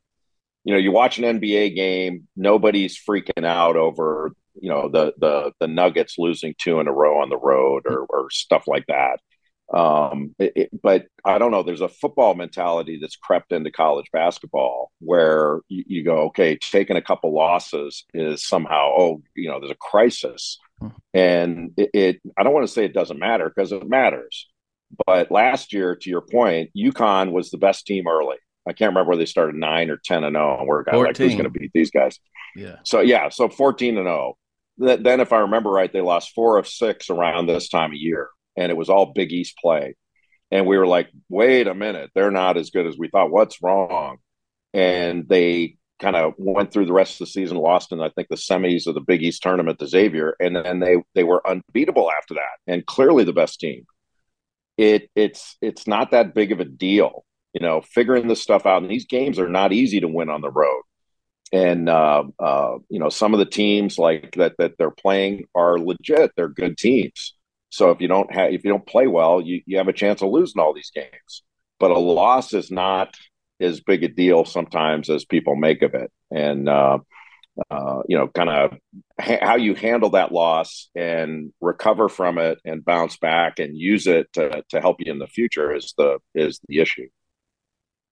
You 0.64 0.74
know, 0.74 0.80
you 0.80 0.92
watch 0.92 1.18
an 1.18 1.40
NBA 1.40 1.74
game, 1.74 2.28
nobody's 2.36 2.98
freaking 2.98 3.44
out 3.44 3.76
over 3.76 4.32
you 4.60 4.68
know 4.68 4.88
the 4.88 5.14
the 5.18 5.52
the 5.60 5.68
Nuggets 5.68 6.16
losing 6.18 6.54
two 6.58 6.80
in 6.80 6.88
a 6.88 6.92
row 6.92 7.20
on 7.20 7.28
the 7.28 7.38
road 7.38 7.84
or 7.86 8.06
or 8.08 8.30
stuff 8.30 8.64
like 8.66 8.86
that. 8.88 9.20
Um, 9.72 10.34
it, 10.38 10.52
it, 10.56 10.82
but 10.82 11.06
I 11.24 11.38
don't 11.38 11.52
know. 11.52 11.62
There's 11.62 11.80
a 11.80 11.88
football 11.88 12.34
mentality 12.34 12.98
that's 13.00 13.14
crept 13.14 13.52
into 13.52 13.70
college 13.70 14.06
basketball 14.12 14.90
where 14.98 15.60
you, 15.68 15.84
you, 15.86 16.04
go, 16.04 16.22
okay, 16.26 16.58
taking 16.60 16.96
a 16.96 17.02
couple 17.02 17.32
losses 17.32 18.04
is 18.12 18.44
somehow, 18.44 18.90
oh, 18.98 19.22
you 19.36 19.48
know, 19.48 19.60
there's 19.60 19.70
a 19.70 19.76
crisis, 19.76 20.58
hmm. 20.80 20.88
and 21.14 21.70
it, 21.76 21.90
it 21.94 22.20
I 22.36 22.42
don't 22.42 22.52
want 22.52 22.66
to 22.66 22.72
say 22.72 22.84
it 22.84 22.94
doesn't 22.94 23.20
matter 23.20 23.48
because 23.48 23.70
it 23.70 23.88
matters. 23.88 24.48
But 25.06 25.30
last 25.30 25.72
year, 25.72 25.94
to 25.94 26.10
your 26.10 26.22
point, 26.22 26.70
UConn 26.76 27.30
was 27.30 27.50
the 27.50 27.58
best 27.58 27.86
team 27.86 28.08
early. 28.08 28.38
I 28.70 28.72
can't 28.72 28.90
remember 28.90 29.10
where 29.10 29.18
they 29.18 29.26
started 29.26 29.56
nine 29.56 29.90
or 29.90 29.98
ten 30.02 30.24
and 30.24 30.34
zero, 30.34 30.56
oh, 30.56 30.60
and 30.60 30.68
we're 30.68 30.84
like, 31.06 31.16
who's 31.16 31.32
going 31.32 31.44
to 31.44 31.50
beat 31.50 31.72
these 31.74 31.90
guys? 31.90 32.18
Yeah. 32.56 32.76
So 32.84 33.00
yeah, 33.00 33.28
so 33.28 33.48
fourteen 33.48 33.96
and 33.98 34.06
zero. 34.06 34.34
Oh. 34.34 34.96
Then, 34.96 35.20
if 35.20 35.32
I 35.34 35.40
remember 35.40 35.68
right, 35.70 35.92
they 35.92 36.00
lost 36.00 36.32
four 36.34 36.56
of 36.56 36.66
six 36.66 37.10
around 37.10 37.46
this 37.46 37.68
time 37.68 37.90
of 37.90 37.98
year 37.98 38.30
and 38.56 38.70
it 38.70 38.76
was 38.76 38.88
all 38.88 39.12
Big 39.12 39.32
East 39.32 39.56
play. 39.60 39.94
And 40.50 40.66
we 40.66 40.78
were 40.78 40.86
like, 40.86 41.08
wait 41.28 41.66
a 41.66 41.74
minute, 41.74 42.10
they're 42.14 42.30
not 42.30 42.56
as 42.56 42.70
good 42.70 42.86
as 42.86 42.96
we 42.98 43.08
thought. 43.08 43.30
What's 43.30 43.62
wrong? 43.62 44.18
And 44.74 45.28
they 45.28 45.76
kind 46.00 46.16
of 46.16 46.34
went 46.38 46.72
through 46.72 46.86
the 46.86 46.92
rest 46.92 47.14
of 47.14 47.18
the 47.20 47.26
season, 47.26 47.56
lost 47.56 47.92
in 47.92 48.00
I 48.00 48.08
think 48.10 48.28
the 48.28 48.36
semis 48.36 48.86
of 48.86 48.94
the 48.94 49.00
Big 49.00 49.22
East 49.22 49.42
tournament 49.42 49.78
to 49.78 49.86
Xavier, 49.86 50.34
and 50.40 50.56
then 50.56 50.80
they 50.80 50.96
they 51.14 51.24
were 51.24 51.46
unbeatable 51.46 52.10
after 52.10 52.34
that, 52.34 52.72
and 52.72 52.86
clearly 52.86 53.24
the 53.24 53.32
best 53.32 53.60
team. 53.60 53.84
It 54.76 55.10
it's 55.14 55.56
it's 55.60 55.86
not 55.86 56.12
that 56.12 56.34
big 56.34 56.52
of 56.52 56.60
a 56.60 56.64
deal, 56.64 57.24
you 57.52 57.60
know, 57.60 57.80
figuring 57.80 58.28
this 58.28 58.42
stuff 58.42 58.66
out. 58.66 58.82
And 58.82 58.90
these 58.90 59.06
games 59.06 59.38
are 59.38 59.48
not 59.48 59.72
easy 59.72 60.00
to 60.00 60.08
win 60.08 60.30
on 60.30 60.40
the 60.40 60.50
road. 60.50 60.82
And 61.52 61.88
uh, 61.88 62.24
uh, 62.38 62.78
you 62.88 63.00
know, 63.00 63.08
some 63.08 63.34
of 63.34 63.40
the 63.40 63.46
teams 63.46 63.98
like 63.98 64.32
that 64.36 64.54
that 64.58 64.78
they're 64.78 64.90
playing 64.90 65.46
are 65.54 65.78
legit. 65.78 66.32
They're 66.36 66.48
good 66.48 66.78
teams. 66.78 67.34
So 67.70 67.90
if 67.90 68.00
you 68.00 68.08
don't 68.08 68.32
have 68.32 68.52
if 68.52 68.64
you 68.64 68.70
don't 68.70 68.86
play 68.86 69.06
well, 69.06 69.40
you, 69.40 69.62
you 69.66 69.78
have 69.78 69.88
a 69.88 69.92
chance 69.92 70.22
of 70.22 70.30
losing 70.30 70.60
all 70.60 70.74
these 70.74 70.92
games. 70.94 71.42
But 71.80 71.90
a 71.90 71.98
loss 71.98 72.52
is 72.52 72.70
not 72.70 73.16
as 73.60 73.80
big 73.80 74.04
a 74.04 74.08
deal 74.08 74.44
sometimes 74.44 75.10
as 75.10 75.24
people 75.24 75.56
make 75.56 75.82
of 75.82 75.94
it. 75.94 76.12
And 76.30 76.68
uh, 76.68 76.98
uh, 77.70 78.02
you 78.08 78.16
know, 78.16 78.28
kind 78.28 78.48
of 78.48 78.78
ha- 79.20 79.38
how 79.42 79.56
you 79.56 79.74
handle 79.74 80.10
that 80.10 80.32
loss 80.32 80.88
and 80.94 81.52
recover 81.60 82.08
from 82.08 82.38
it 82.38 82.58
and 82.64 82.84
bounce 82.84 83.16
back 83.16 83.58
and 83.58 83.76
use 83.76 84.06
it 84.06 84.32
to, 84.34 84.62
to 84.70 84.80
help 84.80 84.98
you 85.00 85.12
in 85.12 85.18
the 85.18 85.26
future 85.26 85.74
is 85.74 85.94
the 85.98 86.18
is 86.34 86.60
the 86.68 86.78
issue. 86.78 87.08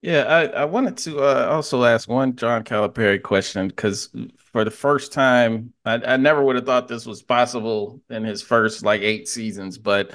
Yeah, 0.01 0.23
I, 0.25 0.45
I 0.63 0.65
wanted 0.65 0.97
to 0.99 1.21
uh, 1.21 1.49
also 1.51 1.83
ask 1.85 2.09
one 2.09 2.37
John 2.37 2.63
Calipari 2.63 3.21
question 3.21 3.67
because 3.67 4.11
for 4.39 4.65
the 4.65 4.71
first 4.71 5.13
time, 5.13 5.73
I, 5.85 5.95
I 5.95 6.17
never 6.17 6.43
would 6.43 6.55
have 6.55 6.67
thought 6.67 6.87
this 6.87 7.05
was 7.05 7.21
possible 7.23 8.01
in 8.09 8.23
his 8.23 8.41
first 8.41 8.85
like 8.85 9.03
eight 9.03 9.27
seasons. 9.29 9.77
But 9.77 10.13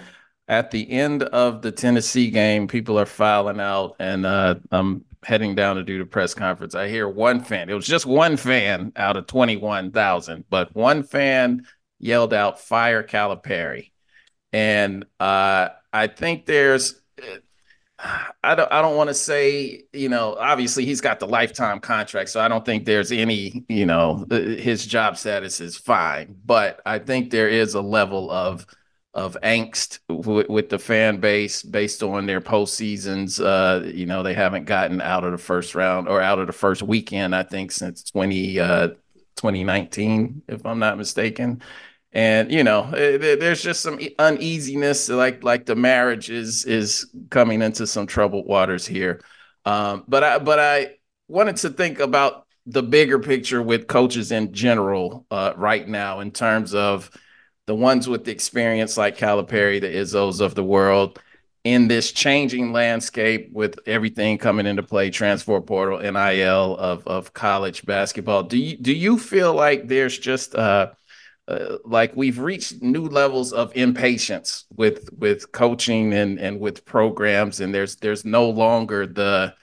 at 0.48 0.72
the 0.72 0.90
end 0.90 1.24
of 1.24 1.62
the 1.62 1.72
Tennessee 1.72 2.30
game, 2.32 2.68
people 2.68 2.98
are 2.98 3.06
filing 3.06 3.60
out, 3.60 3.98
and 4.00 4.25
uh, 4.25 4.56
I'm 4.72 5.04
heading 5.22 5.54
down 5.54 5.75
to 5.75 5.84
do 5.84 5.98
the 5.98 6.06
press 6.06 6.34
conference. 6.34 6.75
I 6.75 6.88
hear 6.88 7.10
one 7.10 7.42
fan. 7.44 7.70
It 7.70 7.74
was 7.74 7.88
just 7.88 8.06
one 8.06 8.38
fan 8.38 8.94
out 8.96 9.18
of 9.18 9.28
twenty 9.28 9.58
one 9.58 9.92
thousand, 9.92 10.46
but 10.50 10.74
one 10.74 11.04
fan 11.04 11.66
yelled 12.00 12.34
out 12.34 12.62
"Fire 12.62 13.04
Calipari," 13.04 13.92
and 14.54 15.06
uh, 15.20 15.70
I 15.94 16.08
think 16.08 16.46
there's 16.46 17.02
I 18.43 18.55
don't 18.55 18.72
I 18.72 18.81
don't 18.81 18.98
want 18.98 19.10
to 19.10 19.13
say, 19.13 19.83
you 19.93 20.10
know, 20.10 20.36
obviously 20.36 20.86
he's 20.86 21.01
got 21.01 21.19
the 21.19 21.27
lifetime 21.27 21.79
contract, 21.79 22.29
so 22.29 22.41
I 22.41 22.48
don't 22.48 22.65
think 22.65 22.86
there's 22.86 23.12
any, 23.12 23.65
you 23.69 23.86
know, 23.86 24.25
his 24.29 24.86
job 24.86 25.17
status 25.17 25.62
is 25.62 25.77
fine, 25.77 26.36
but 26.45 26.81
I 26.86 27.00
think 27.00 27.31
there 27.31 27.48
is 27.48 27.74
a 27.75 27.81
level 27.81 28.29
of 28.29 28.65
of 29.13 29.38
angst 29.43 30.00
with 30.10 30.69
the 30.69 30.79
fan 30.79 31.17
base 31.19 31.62
based 31.62 32.01
on 32.03 32.25
their 32.25 32.41
postseasons. 32.41 33.39
Uh, 33.39 33.86
you 33.86 34.05
know, 34.05 34.24
they 34.24 34.33
haven't 34.33 34.65
gotten 34.65 35.00
out 35.01 35.24
of 35.24 35.31
the 35.31 35.38
first 35.38 35.75
round 35.75 36.07
or 36.10 36.19
out 36.19 36.39
of 36.39 36.48
the 36.48 36.53
first 36.53 36.81
weekend, 36.81 37.36
I 37.36 37.43
think, 37.43 37.72
since 37.72 38.03
20 38.03 38.60
uh 38.60 38.88
2019, 39.36 40.43
if 40.48 40.65
I'm 40.65 40.79
not 40.79 40.98
mistaken 40.98 41.62
and 42.13 42.51
you 42.51 42.63
know 42.63 42.84
eh, 42.91 43.17
there's 43.36 43.62
just 43.62 43.82
some 43.82 44.00
uneasiness 44.20 45.10
like 45.10 45.43
like 45.43 45.65
the 45.65 45.75
marriage 45.75 46.29
is 46.29 46.65
is 46.65 47.08
coming 47.29 47.62
into 47.62 47.86
some 47.86 48.08
troubled 48.08 48.46
waters 48.48 48.86
here 48.86 49.22
um, 49.65 50.03
but 50.08 50.24
i 50.24 50.39
but 50.39 50.60
i 50.60 50.91
wanted 51.27 51.55
to 51.58 51.70
think 51.70 52.00
about 52.00 52.46
the 52.65 52.84
bigger 52.84 53.20
picture 53.20 53.62
with 53.62 53.88
coaches 53.88 54.32
in 54.32 54.53
general 54.53 55.25
uh, 55.32 55.53
right 55.58 55.88
now 55.88 56.20
in 56.22 56.32
terms 56.32 56.74
of 56.74 57.10
the 57.65 57.75
ones 57.75 58.08
with 58.08 58.25
the 58.25 58.32
experience 58.32 58.98
like 58.98 59.17
Calipari, 59.17 59.79
the 59.79 59.88
Izzos 59.88 60.41
of 60.41 60.55
the 60.55 60.63
world, 60.63 61.20
in 61.63 61.88
this 61.88 62.12
changing 62.12 62.74
landscape 62.74 63.50
with 63.53 63.79
everything 63.86 64.38
coming 64.38 64.65
into 64.65 64.84
play, 64.84 65.10
transfer 65.10 65.62
portal, 65.62 66.00
NIL 66.00 66.77
of 66.77 67.08
of 67.08 67.34
college 67.34 67.86
basketball. 67.86 68.43
Do 68.43 68.58
you 68.58 68.77
do 68.77 68.93
you 68.93 69.17
feel 69.17 69.53
like 69.53 69.88
there's 69.88 70.17
just 70.17 70.55
uh, 70.55 70.91
uh, 71.48 71.78
like 71.84 72.16
we've 72.16 72.40
reached 72.40 72.82
new 72.82 73.08
levels 73.08 73.52
of 73.52 73.76
impatience 73.76 74.66
with 74.76 75.10
with 75.18 75.52
coaching 75.52 76.14
and 76.14 76.40
and 76.40 76.60
with 76.60 76.86
programs 76.86 77.60
and 77.60 77.74
there's 77.74 77.98
there's 77.98 78.24
no 78.24 78.50
longer 78.50 79.06
the 79.06 79.54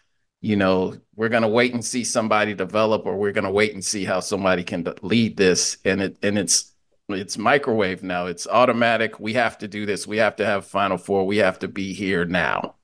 you 0.41 0.57
know, 0.57 0.97
we're 1.15 1.29
going 1.29 1.43
to 1.43 1.49
wait 1.49 1.75
and 1.75 1.85
see 1.85 2.03
somebody 2.03 2.55
develop, 2.55 3.05
or 3.05 3.17
we're 3.17 3.33
going 3.33 3.45
to 3.45 3.51
wait 3.51 3.75
and 3.75 3.85
see 3.85 4.05
how 4.05 4.21
somebody 4.21 4.65
can 4.65 4.87
lead 5.03 5.37
this. 5.37 5.77
And 5.85 6.01
it 6.01 6.17
and 6.23 6.39
it's 6.39 6.73
it's 7.11 7.37
microwave 7.37 8.03
now. 8.03 8.27
It's 8.27 8.47
automatic. 8.47 9.21
We 9.21 9.35
have 9.35 9.59
to 9.59 9.69
do 9.69 9.85
this. 9.85 10.07
We 10.07 10.17
have 10.19 10.37
to 10.37 10.47
have 10.47 10.67
Final 10.67 10.97
Four. 10.97 11.27
We 11.27 11.39
have 11.39 11.59
to 11.61 11.69
be 11.69 11.93
here 11.93 12.25
now. 12.25 12.77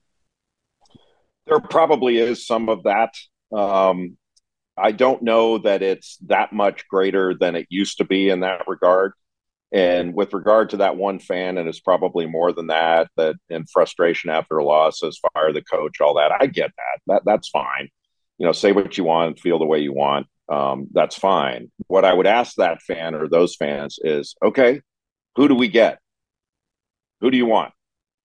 There 1.47 1.59
probably 1.59 2.17
is 2.19 2.45
some 2.45 2.69
of 2.69 2.83
that. 2.83 3.15
Um, 3.51 4.17
I 4.77 4.91
don't 4.91 5.23
know 5.23 5.57
that 5.59 5.81
it's 5.81 6.17
that 6.27 6.53
much 6.53 6.87
greater 6.87 7.33
than 7.33 7.55
it 7.55 7.67
used 7.69 7.97
to 7.97 8.05
be 8.05 8.29
in 8.29 8.41
that 8.41 8.67
regard. 8.67 9.13
And 9.71 10.13
with 10.13 10.33
regard 10.33 10.69
to 10.69 10.77
that 10.77 10.95
one 10.95 11.19
fan, 11.19 11.57
and 11.57 11.67
it's 11.67 11.79
probably 11.81 12.25
more 12.25 12.53
than 12.53 12.67
that, 12.67 13.09
that 13.17 13.35
in 13.49 13.65
frustration 13.65 14.29
after 14.29 14.57
a 14.57 14.63
loss 14.63 14.99
says 15.01 15.19
fire 15.33 15.51
the 15.51 15.61
coach, 15.61 15.99
all 15.99 16.15
that. 16.15 16.31
I 16.31 16.45
get 16.45 16.71
that. 16.77 17.01
That 17.07 17.21
that's 17.25 17.49
fine. 17.49 17.89
You 18.37 18.45
know, 18.45 18.53
say 18.53 18.71
what 18.71 18.97
you 18.97 19.03
want, 19.03 19.39
feel 19.39 19.59
the 19.59 19.65
way 19.65 19.79
you 19.79 19.93
want. 19.93 20.27
Um, 20.49 20.87
that's 20.93 21.17
fine. 21.17 21.69
What 21.87 22.05
I 22.05 22.13
would 22.13 22.27
ask 22.27 22.55
that 22.55 22.81
fan 22.81 23.13
or 23.13 23.27
those 23.27 23.55
fans 23.55 23.99
is, 24.01 24.35
okay, 24.41 24.81
who 25.35 25.47
do 25.47 25.55
we 25.55 25.67
get? 25.67 25.99
Who 27.19 27.29
do 27.31 27.37
you 27.37 27.45
want? 27.45 27.73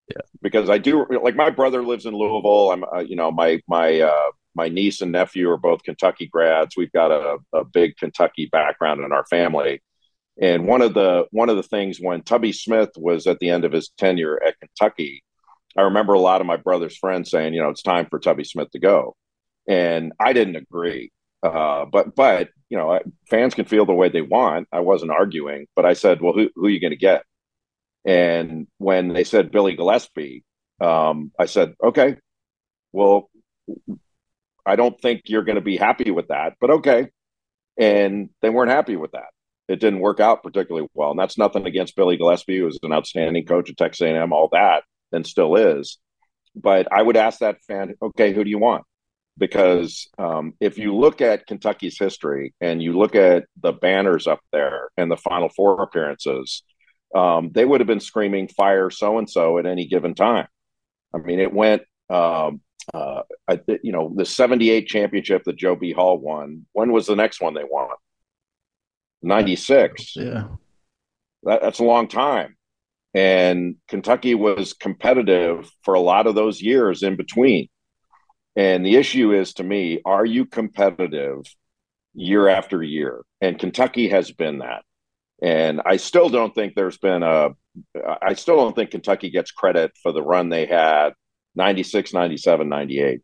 Yeah. 0.09 0.23
Because 0.43 0.71
I 0.71 0.79
do 0.79 1.07
like 1.23 1.35
my 1.35 1.51
brother 1.51 1.83
lives 1.83 2.07
in 2.07 2.15
Louisville. 2.15 2.71
I'm, 2.71 2.85
uh, 2.85 3.01
you 3.01 3.17
know, 3.17 3.33
my 3.33 3.61
my 3.67 4.01
uh, 4.01 4.31
my 4.55 4.69
niece 4.69 5.01
and 5.01 5.13
nephew 5.13 5.51
are 5.51 5.57
both 5.59 5.83
Kentucky 5.83 6.27
grads. 6.27 6.77
We've 6.77 6.93
got 6.93 7.11
a, 7.11 7.39
a 7.53 7.65
big 7.65 7.97
Kentucky 7.97 8.49
background 8.51 9.01
in 9.03 9.13
our 9.13 9.25
family. 9.27 9.83
And 10.41 10.67
one 10.67 10.83
of 10.83 10.95
the 10.95 11.27
one 11.31 11.51
of 11.51 11.57
the 11.57 11.63
things 11.63 11.99
when 12.01 12.23
Tubby 12.23 12.53
Smith 12.53 12.91
was 12.97 13.27
at 13.27 13.39
the 13.39 13.51
end 13.51 13.65
of 13.65 13.73
his 13.73 13.91
tenure 13.99 14.43
at 14.43 14.59
Kentucky, 14.59 15.23
I 15.77 15.83
remember 15.83 16.15
a 16.15 16.21
lot 16.21 16.41
of 16.41 16.47
my 16.47 16.57
brother's 16.57 16.97
friends 16.97 17.31
saying, 17.31 17.55
you 17.55 17.63
know, 17.63 17.69
it's 17.69 17.83
time 17.83 18.07
for 18.09 18.19
Tubby 18.19 18.45
Smith 18.45 18.71
to 18.73 18.79
go, 18.79 19.15
and 19.69 20.13
I 20.19 20.33
didn't 20.33 20.57
agree. 20.57 21.13
Uh, 21.43 21.85
but 21.85 22.15
but 22.15 22.49
you 22.71 22.79
know, 22.79 22.99
fans 23.29 23.55
can 23.55 23.67
feel 23.67 23.85
the 23.85 23.93
way 23.93 24.09
they 24.09 24.23
want. 24.23 24.69
I 24.73 24.81
wasn't 24.81 25.11
arguing, 25.11 25.67
but 25.77 25.85
I 25.85 25.93
said, 25.93 26.23
well, 26.23 26.33
who 26.33 26.49
who 26.55 26.67
are 26.67 26.71
you 26.71 26.81
going 26.81 26.93
to 26.93 26.97
get? 26.97 27.25
And 28.05 28.67
when 28.79 29.09
they 29.09 29.25
said 29.25 29.53
Billy 29.53 29.77
Gillispie, 29.77 30.43
um, 30.81 31.31
I 31.39 31.47
said, 31.47 31.75
okay, 31.83 32.17
well, 32.93 33.31
I 34.65 34.77
don't 34.77 34.99
think 35.01 35.23
you're 35.27 35.45
going 35.45 35.57
to 35.57 35.63
be 35.63 35.77
happy 35.77 36.11
with 36.11 36.29
that, 36.29 36.55
but 36.61 36.71
okay. 36.71 37.09
And 37.79 38.31
they 38.43 38.51
weren't 38.51 38.71
happy 38.71 38.97
with 38.97 39.13
that 39.13 39.31
it 39.69 39.81
didn't 39.81 40.01
work 40.01 40.21
out 40.21 40.43
particularly 40.43 40.87
well. 40.95 41.11
And 41.11 41.19
that's 41.19 41.39
nothing 41.39 41.67
against 41.67 41.97
Billy 41.97 42.19
Gillispie, 42.19 42.59
who 42.59 42.65
was 42.65 42.79
an 42.83 42.93
outstanding 42.93 43.47
coach 43.47 43.71
at 43.71 43.77
Texas 43.77 44.03
A&M, 44.03 44.33
all 44.33 44.49
that, 44.53 44.85
and 45.13 45.27
still 45.27 45.57
is. 45.57 45.99
But 46.55 46.93
I 46.93 47.01
would 47.01 47.17
ask 47.17 47.39
that 47.39 47.63
fan, 47.67 47.95
okay, 48.03 48.33
who 48.33 48.45
do 48.45 48.51
you 48.51 48.59
want? 48.59 48.85
Because 49.39 50.09
um, 50.19 50.53
if 50.61 50.77
you 50.77 50.95
look 50.95 51.23
at 51.23 51.47
Kentucky's 51.47 51.99
history 51.99 52.55
and 52.61 52.83
you 52.83 52.99
look 52.99 53.15
at 53.15 53.45
the 53.63 53.73
banners 53.73 54.27
up 54.27 54.41
there 54.53 54.91
and 54.99 55.11
the 55.11 55.17
Final 55.17 55.49
Four 55.49 55.83
appearances, 55.83 56.63
um, 57.15 57.51
they 57.53 57.65
would 57.65 57.81
have 57.81 57.87
been 57.87 58.01
screaming 58.01 58.49
"fire 58.49 58.91
so 58.91 59.17
and 59.17 59.31
so" 59.31 59.59
at 59.59 59.65
any 59.65 59.87
given 59.87 60.15
time. 60.15 60.49
I 61.15 61.19
mean, 61.19 61.41
it 61.41 61.53
went. 61.53 61.83
Um, 62.11 62.61
uh, 62.93 63.23
I, 63.49 63.61
you 63.83 63.93
know, 63.93 64.13
the 64.15 64.25
'78 64.25 64.87
championship 64.87 65.45
that 65.45 65.57
Joe 65.57 65.77
B. 65.77 65.93
Hall 65.93 66.19
won. 66.19 66.67
When 66.73 66.93
was 66.93 67.07
the 67.07 67.17
next 67.17 67.41
one 67.41 67.55
they 67.55 67.65
won? 67.65 67.89
96. 69.23 70.17
Yeah. 70.17 70.49
That, 71.45 71.63
that's 71.63 71.79
a 71.79 71.85
long 71.85 72.09
time. 72.09 72.57
And 73.15 73.77
Kentucky 73.89 74.35
was 74.35 74.73
competitive 74.73 75.71
for 75.85 75.95
a 75.95 76.01
lot 76.01 76.27
of 76.27 76.35
those 76.35 76.63
years 76.63 77.03
in 77.03 77.17
between. 77.17 77.69
And 78.57 78.85
the 78.85 78.97
issue 78.97 79.33
is 79.33 79.55
to 79.55 79.65
me, 79.65 80.01
are 80.05 80.25
you 80.25 80.47
competitive 80.47 81.43
year 82.15 82.49
after 82.49 82.83
year? 82.83 83.23
And 83.41 83.59
Kentucky 83.59 84.09
has 84.09 84.31
been 84.31 84.59
that. 84.59 84.83
And 85.43 85.83
I 85.85 85.97
still 85.97 86.29
don't 86.29 86.55
think 86.55 86.75
there's 86.75 86.99
been 86.99 87.23
a, 87.23 87.51
I 88.23 88.35
still 88.35 88.57
don't 88.57 88.77
think 88.77 88.91
Kentucky 88.91 89.31
gets 89.31 89.51
credit 89.51 89.93
for 90.03 90.13
the 90.13 90.23
run 90.23 90.49
they 90.49 90.67
had 90.67 91.15
96, 91.55 92.13
97, 92.13 92.69
98. 92.69 93.21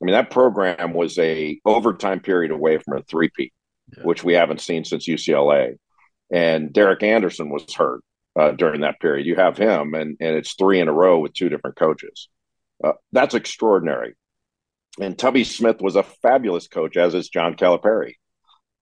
I 0.00 0.04
mean, 0.04 0.12
that 0.14 0.30
program 0.30 0.94
was 0.94 1.18
a 1.18 1.60
overtime 1.64 2.20
period 2.20 2.50
away 2.50 2.78
from 2.78 2.98
a 2.98 3.02
three-peat 3.02 3.52
yeah. 3.96 4.04
which 4.04 4.24
we 4.24 4.34
haven't 4.34 4.60
seen 4.60 4.84
since 4.84 5.08
UCLA. 5.08 5.76
And 6.32 6.72
Derek 6.72 7.02
Anderson 7.02 7.50
was 7.50 7.72
hurt 7.74 8.02
uh, 8.38 8.52
during 8.52 8.82
that 8.82 9.00
period. 9.00 9.26
You 9.26 9.36
have 9.36 9.56
him, 9.56 9.94
and, 9.94 10.16
and 10.20 10.36
it's 10.36 10.54
three 10.54 10.80
in 10.80 10.88
a 10.88 10.92
row 10.92 11.18
with 11.18 11.34
two 11.34 11.48
different 11.48 11.76
coaches. 11.76 12.28
Uh, 12.82 12.92
that's 13.12 13.34
extraordinary. 13.34 14.14
And 15.00 15.18
Tubby 15.18 15.44
Smith 15.44 15.80
was 15.80 15.96
a 15.96 16.02
fabulous 16.02 16.68
coach, 16.68 16.96
as 16.96 17.14
is 17.14 17.28
John 17.28 17.54
Calipari. 17.54 18.14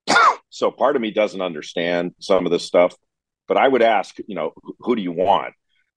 so 0.51 0.71
part 0.71 0.97
of 0.97 1.03
me 1.03 1.11
doesn't 1.11 1.43
understand 1.43 2.13
some 2.21 2.47
of 2.47 2.53
this 2.53 2.65
stuff, 2.65 2.95
but 3.49 3.57
I 3.57 3.67
would 3.67 3.83
ask, 3.83 4.17
you 4.27 4.35
know, 4.35 4.53
who, 4.81 4.97
do 4.97 5.03
you 5.03 5.13
want? 5.13 5.55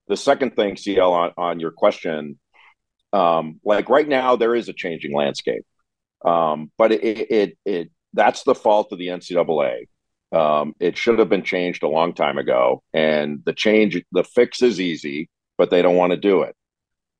The 0.07 0.17
second 0.17 0.55
thing, 0.55 0.75
CL, 0.75 1.13
on, 1.13 1.31
on 1.37 1.59
your 1.59 1.71
question, 1.71 2.39
um, 3.13 3.59
like 3.63 3.89
right 3.89 4.07
now, 4.07 4.35
there 4.35 4.55
is 4.55 4.67
a 4.67 4.73
changing 4.73 5.13
landscape. 5.13 5.63
Um, 6.25 6.71
but 6.77 6.91
it, 6.91 7.31
it, 7.31 7.57
it 7.65 7.91
that's 8.13 8.43
the 8.43 8.55
fault 8.55 8.91
of 8.91 8.97
the 8.97 9.07
NCAA. 9.07 9.87
Um, 10.31 10.73
it 10.79 10.97
should 10.97 11.19
have 11.19 11.29
been 11.29 11.43
changed 11.43 11.83
a 11.83 11.87
long 11.87 12.13
time 12.13 12.37
ago. 12.37 12.81
And 12.93 13.43
the 13.45 13.53
change, 13.53 14.01
the 14.11 14.23
fix 14.23 14.61
is 14.61 14.79
easy, 14.81 15.29
but 15.57 15.69
they 15.69 15.81
don't 15.81 15.95
want 15.95 16.11
to 16.11 16.17
do 16.17 16.41
it. 16.41 16.55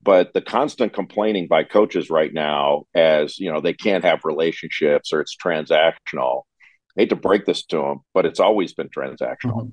But 0.01 0.33
the 0.33 0.41
constant 0.41 0.93
complaining 0.93 1.47
by 1.47 1.63
coaches 1.63 2.09
right 2.09 2.33
now, 2.33 2.83
as 2.93 3.39
you 3.39 3.51
know, 3.51 3.61
they 3.61 3.73
can't 3.73 4.03
have 4.03 4.25
relationships 4.25 5.13
or 5.13 5.21
it's 5.21 5.37
transactional. 5.37 6.41
I 6.97 7.01
hate 7.01 7.09
to 7.09 7.15
break 7.15 7.45
this 7.45 7.65
to 7.67 7.77
them, 7.77 7.99
but 8.13 8.25
it's 8.25 8.39
always 8.39 8.73
been 8.73 8.89
transactional. 8.89 9.71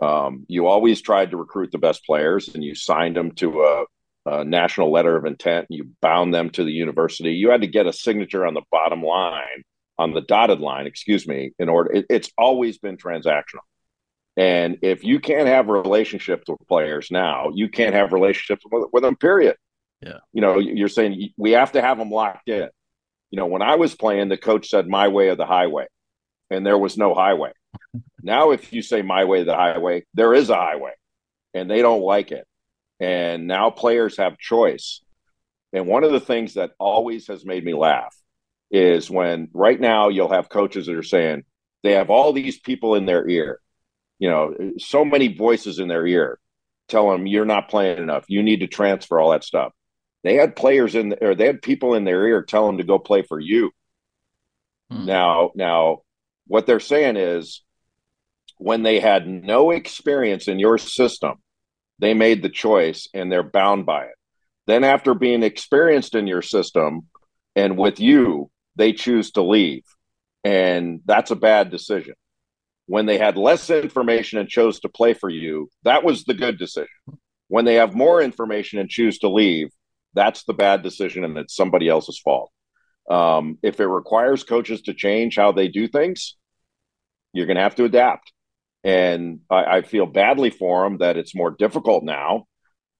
Mm-hmm. 0.00 0.04
Um, 0.04 0.44
you 0.48 0.66
always 0.66 1.00
tried 1.00 1.30
to 1.30 1.36
recruit 1.36 1.70
the 1.70 1.78
best 1.78 2.04
players, 2.04 2.48
and 2.54 2.62
you 2.62 2.74
signed 2.74 3.16
them 3.16 3.32
to 3.36 3.62
a, 3.62 3.84
a 4.26 4.44
national 4.44 4.92
letter 4.92 5.16
of 5.16 5.24
intent. 5.24 5.66
And 5.68 5.78
you 5.78 5.90
bound 6.00 6.32
them 6.32 6.50
to 6.50 6.64
the 6.64 6.72
university. 6.72 7.32
You 7.32 7.50
had 7.50 7.62
to 7.62 7.66
get 7.66 7.86
a 7.86 7.92
signature 7.92 8.46
on 8.46 8.54
the 8.54 8.62
bottom 8.70 9.02
line 9.02 9.64
on 9.98 10.12
the 10.12 10.20
dotted 10.20 10.60
line, 10.60 10.86
excuse 10.86 11.26
me, 11.26 11.52
in 11.58 11.68
order. 11.68 11.92
It, 11.92 12.06
it's 12.10 12.30
always 12.36 12.78
been 12.78 12.96
transactional. 12.96 13.64
And 14.36 14.78
if 14.82 15.04
you 15.04 15.20
can't 15.20 15.48
have 15.48 15.68
relationships 15.68 16.44
with 16.48 16.66
players 16.66 17.10
now, 17.10 17.50
you 17.54 17.68
can't 17.68 17.94
have 17.94 18.12
relationships 18.12 18.64
with, 18.70 18.88
with 18.92 19.02
them, 19.02 19.16
period. 19.16 19.56
Yeah. 20.00 20.18
You 20.32 20.40
know, 20.40 20.58
you're 20.58 20.88
saying 20.88 21.30
we 21.36 21.52
have 21.52 21.72
to 21.72 21.82
have 21.82 21.98
them 21.98 22.10
locked 22.10 22.48
in. 22.48 22.68
You 23.30 23.36
know, 23.36 23.46
when 23.46 23.62
I 23.62 23.76
was 23.76 23.94
playing, 23.94 24.28
the 24.28 24.36
coach 24.36 24.68
said 24.70 24.88
my 24.88 25.08
way 25.08 25.28
or 25.28 25.36
the 25.36 25.46
highway, 25.46 25.86
and 26.50 26.66
there 26.66 26.78
was 26.78 26.96
no 26.96 27.14
highway. 27.14 27.52
now, 28.22 28.50
if 28.50 28.72
you 28.72 28.82
say 28.82 29.02
my 29.02 29.24
way, 29.24 29.44
the 29.44 29.54
highway, 29.54 30.04
there 30.14 30.34
is 30.34 30.50
a 30.50 30.56
highway, 30.56 30.92
and 31.54 31.70
they 31.70 31.82
don't 31.82 32.02
like 32.02 32.32
it. 32.32 32.46
And 33.02 33.48
now 33.48 33.70
players 33.70 34.18
have 34.18 34.38
choice. 34.38 35.00
And 35.72 35.88
one 35.88 36.04
of 36.04 36.12
the 36.12 36.20
things 36.20 36.54
that 36.54 36.70
always 36.78 37.26
has 37.26 37.44
made 37.44 37.64
me 37.64 37.74
laugh 37.74 38.16
is 38.70 39.10
when 39.10 39.48
right 39.52 39.80
now 39.80 40.08
you'll 40.08 40.30
have 40.30 40.48
coaches 40.48 40.86
that 40.86 40.94
are 40.94 41.02
saying 41.02 41.42
they 41.82 41.94
have 41.94 42.10
all 42.10 42.32
these 42.32 42.60
people 42.60 42.94
in 42.94 43.04
their 43.04 43.28
ear, 43.28 43.58
you 44.20 44.30
know, 44.30 44.54
so 44.78 45.04
many 45.04 45.34
voices 45.34 45.80
in 45.80 45.88
their 45.88 46.06
ear 46.06 46.38
tell 46.86 47.10
them 47.10 47.26
you're 47.26 47.44
not 47.44 47.68
playing 47.68 47.98
enough. 47.98 48.24
You 48.28 48.40
need 48.40 48.60
to 48.60 48.68
transfer 48.68 49.18
all 49.18 49.32
that 49.32 49.42
stuff. 49.42 49.72
They 50.22 50.36
had 50.36 50.54
players 50.54 50.94
in 50.94 51.16
or 51.20 51.34
they 51.34 51.46
had 51.46 51.60
people 51.60 51.94
in 51.94 52.04
their 52.04 52.24
ear 52.28 52.42
tell 52.42 52.68
them 52.68 52.78
to 52.78 52.84
go 52.84 53.00
play 53.00 53.22
for 53.22 53.40
you. 53.40 53.72
Hmm. 54.92 55.06
Now, 55.06 55.50
now 55.56 56.02
what 56.46 56.66
they're 56.66 56.78
saying 56.78 57.16
is 57.16 57.62
when 58.58 58.84
they 58.84 59.00
had 59.00 59.26
no 59.26 59.72
experience 59.72 60.46
in 60.46 60.60
your 60.60 60.78
system, 60.78 61.42
they 62.02 62.14
made 62.14 62.42
the 62.42 62.48
choice 62.48 63.08
and 63.14 63.30
they're 63.30 63.44
bound 63.44 63.86
by 63.86 64.06
it. 64.06 64.16
Then 64.66 64.82
after 64.82 65.14
being 65.14 65.44
experienced 65.44 66.16
in 66.16 66.26
your 66.26 66.42
system 66.42 67.06
and 67.54 67.78
with 67.78 68.00
you, 68.00 68.50
they 68.74 68.92
choose 68.92 69.30
to 69.32 69.42
leave. 69.42 69.84
And 70.42 71.00
that's 71.04 71.30
a 71.30 71.36
bad 71.36 71.70
decision. 71.70 72.14
When 72.86 73.06
they 73.06 73.18
had 73.18 73.36
less 73.36 73.70
information 73.70 74.40
and 74.40 74.48
chose 74.48 74.80
to 74.80 74.88
play 74.88 75.14
for 75.14 75.30
you, 75.30 75.68
that 75.84 76.02
was 76.02 76.24
the 76.24 76.34
good 76.34 76.58
decision. 76.58 76.88
When 77.46 77.64
they 77.64 77.76
have 77.76 77.94
more 77.94 78.20
information 78.20 78.80
and 78.80 78.90
choose 78.90 79.20
to 79.20 79.28
leave, 79.28 79.68
that's 80.12 80.42
the 80.42 80.54
bad 80.54 80.82
decision 80.82 81.22
and 81.22 81.38
it's 81.38 81.54
somebody 81.54 81.88
else's 81.88 82.18
fault. 82.18 82.50
Um, 83.08 83.58
if 83.62 83.78
it 83.78 83.86
requires 83.86 84.42
coaches 84.42 84.82
to 84.82 84.94
change 84.94 85.36
how 85.36 85.52
they 85.52 85.68
do 85.68 85.86
things, 85.86 86.36
you're 87.32 87.46
going 87.46 87.58
to 87.58 87.62
have 87.62 87.76
to 87.76 87.84
adapt. 87.84 88.32
And 88.84 89.40
I, 89.48 89.64
I, 89.64 89.82
feel 89.82 90.06
badly 90.06 90.50
for 90.50 90.82
them 90.82 90.98
that 90.98 91.16
it's 91.16 91.36
more 91.36 91.52
difficult 91.52 92.02
now, 92.02 92.46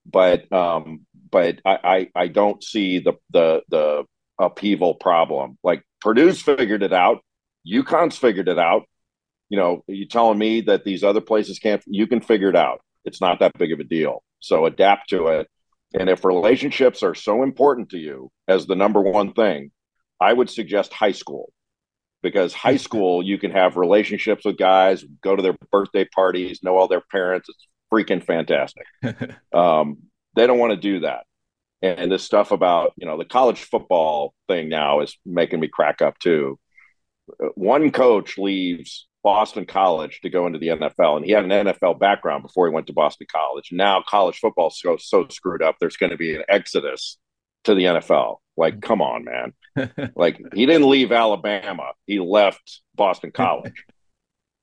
but 0.05 0.49
um, 0.53 1.05
but 1.29 1.59
I, 1.65 1.79
I, 1.83 2.23
I 2.23 2.27
don't 2.27 2.63
see 2.63 2.99
the 2.99 3.13
the 3.31 3.63
the 3.69 4.05
upheaval 4.39 4.95
problem. 4.95 5.57
Like 5.61 5.83
Purdue's 6.01 6.41
figured 6.41 6.83
it 6.83 6.93
out, 6.93 7.19
UConn's 7.67 8.17
figured 8.17 8.47
it 8.47 8.59
out. 8.59 8.83
You 9.49 9.57
know, 9.57 9.83
you 9.87 10.07
telling 10.07 10.37
me 10.37 10.61
that 10.61 10.85
these 10.85 11.03
other 11.03 11.21
places 11.21 11.59
can't? 11.59 11.83
You 11.85 12.07
can 12.07 12.21
figure 12.21 12.49
it 12.49 12.55
out. 12.55 12.81
It's 13.03 13.19
not 13.19 13.39
that 13.39 13.57
big 13.57 13.73
of 13.73 13.79
a 13.79 13.83
deal. 13.83 14.23
So 14.39 14.65
adapt 14.65 15.09
to 15.09 15.27
it. 15.27 15.47
And 15.93 16.09
if 16.09 16.25
relationships 16.25 17.03
are 17.03 17.13
so 17.13 17.43
important 17.43 17.89
to 17.89 17.97
you 17.97 18.31
as 18.47 18.65
the 18.65 18.75
number 18.75 19.01
one 19.01 19.33
thing, 19.33 19.71
I 20.19 20.33
would 20.33 20.49
suggest 20.49 20.91
high 20.93 21.11
school 21.11 21.51
because 22.23 22.53
high 22.53 22.77
school 22.87 23.21
you 23.21 23.37
can 23.37 23.51
have 23.51 23.77
relationships 23.77 24.45
with 24.45 24.57
guys, 24.57 25.05
go 25.21 25.35
to 25.35 25.43
their 25.43 25.55
birthday 25.71 26.05
parties, 26.05 26.63
know 26.63 26.77
all 26.77 26.87
their 26.87 27.03
parents. 27.11 27.49
It's 27.49 27.67
freaking 27.93 28.25
fantastic. 28.25 28.85
um, 29.53 29.97
they 30.35 30.47
don't 30.47 30.57
want 30.57 30.71
to 30.71 30.77
do 30.77 31.01
that. 31.01 31.25
And 31.83 32.09
this 32.09 32.23
stuff 32.23 32.51
about 32.51 32.93
you 32.95 33.05
know 33.05 33.17
the 33.17 33.25
college 33.25 33.61
football 33.63 34.33
thing 34.47 34.69
now 34.69 35.01
is 35.01 35.17
making 35.25 35.59
me 35.59 35.67
crack 35.67 36.01
up 36.01 36.17
too. 36.17 36.57
One 37.55 37.91
coach 37.91 38.37
leaves 38.37 39.07
Boston 39.21 39.65
College 39.65 40.21
to 40.21 40.29
go 40.29 40.47
into 40.47 40.59
the 40.59 40.67
NFL, 40.69 41.17
and 41.17 41.25
he 41.25 41.31
had 41.31 41.43
an 41.43 41.67
NFL 41.67 41.99
background 41.99 42.43
before 42.43 42.67
he 42.67 42.73
went 42.73 42.87
to 42.87 42.93
Boston 42.93 43.27
College. 43.29 43.69
Now 43.73 44.01
college 44.07 44.39
football 44.39 44.69
so 44.69 44.95
so 44.97 45.27
screwed 45.29 45.61
up. 45.61 45.75
There's 45.79 45.97
going 45.97 46.11
to 46.11 46.17
be 46.17 46.35
an 46.35 46.43
exodus 46.47 47.17
to 47.63 47.75
the 47.75 47.83
NFL. 47.83 48.37
Like, 48.57 48.75
mm-hmm. 48.75 48.81
come 48.81 49.01
on, 49.01 49.25
man. 49.25 49.53
like 50.15 50.39
he 50.53 50.65
didn't 50.65 50.89
leave 50.89 51.11
Alabama. 51.11 51.91
He 52.05 52.19
left 52.19 52.81
Boston 52.95 53.31
College. 53.31 53.85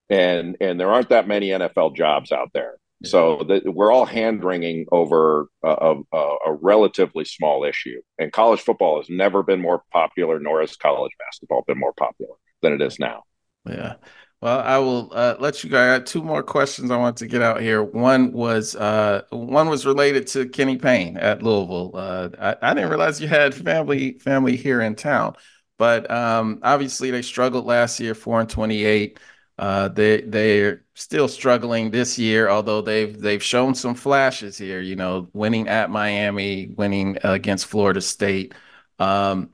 and 0.09 0.57
and 0.61 0.79
there 0.79 0.93
aren't 0.93 1.09
that 1.09 1.29
many 1.29 1.49
NFL 1.49 1.97
jobs 1.97 2.33
out 2.33 2.51
there. 2.53 2.75
So 3.03 3.45
the, 3.49 3.71
we're 3.71 3.91
all 3.91 4.05
hand 4.05 4.45
wringing 4.45 4.85
over 4.93 5.47
a, 5.65 5.97
a, 6.13 6.19
a, 6.19 6.53
relatively 6.53 7.25
small 7.25 7.65
issue. 7.65 8.03
And 8.19 8.31
college 8.31 8.61
football 8.61 8.99
has 8.99 9.09
never 9.09 9.43
been 9.43 9.61
more 9.61 9.83
popular, 9.91 10.39
nor 10.39 10.61
has 10.61 10.77
college 10.77 11.13
basketball 11.19 11.65
been 11.67 11.79
more 11.79 11.95
popular 11.95 12.35
than 12.61 12.75
it 12.75 12.83
is 12.83 12.99
now. 12.99 13.23
Yeah. 13.67 13.95
Well, 14.41 14.61
I 14.61 14.79
will 14.79 15.11
uh, 15.13 15.37
let 15.39 15.63
you 15.63 15.69
go. 15.69 15.79
I 15.79 15.99
got 15.99 16.07
two 16.07 16.23
more 16.23 16.43
questions 16.43 16.91
I 16.91 16.97
want 16.97 17.19
to 17.19 17.27
get 17.27 17.43
out 17.43 17.61
here. 17.61 17.83
One 17.83 18.33
was 18.33 18.75
uh, 18.75 19.23
one 19.31 19.69
was 19.69 19.85
related 19.85 20.27
to 20.29 20.49
Kenny 20.49 20.79
Payne 20.79 21.19
at 21.19 21.43
Louisville. 21.43 21.91
Uh, 21.95 22.31
I, 22.39 22.71
I, 22.71 22.75
didn't 22.75 22.89
realize 22.89 23.21
you 23.21 23.29
had 23.29 23.55
family 23.55 24.19
family 24.19 24.57
here 24.57 24.81
in 24.81 24.95
town, 24.95 25.37
but 25.77 26.11
um, 26.11 26.59
obviously 26.63 27.11
they 27.11 27.21
struggled 27.21 27.67
last 27.67 28.01
year, 28.01 28.15
four 28.15 28.41
and 28.41 28.49
twenty 28.49 28.85
eight. 28.85 29.21
Uh, 29.59 29.89
they 29.89 30.23
they're 30.23 30.85
still 30.95 31.29
struggling 31.29 31.91
this 31.91 32.19
year, 32.19 32.49
although 32.49 32.81
they've 32.81 33.21
they've 33.21 33.43
shown 33.43 33.75
some 33.75 33.95
flashes 33.95 34.57
here. 34.57 34.81
You 34.81 34.97
know, 34.97 35.29
winning 35.35 35.69
at 35.69 35.91
Miami, 35.91 36.73
winning 36.79 37.19
against 37.25 37.67
Florida 37.67 38.01
State. 38.01 38.55
Um, 38.99 39.51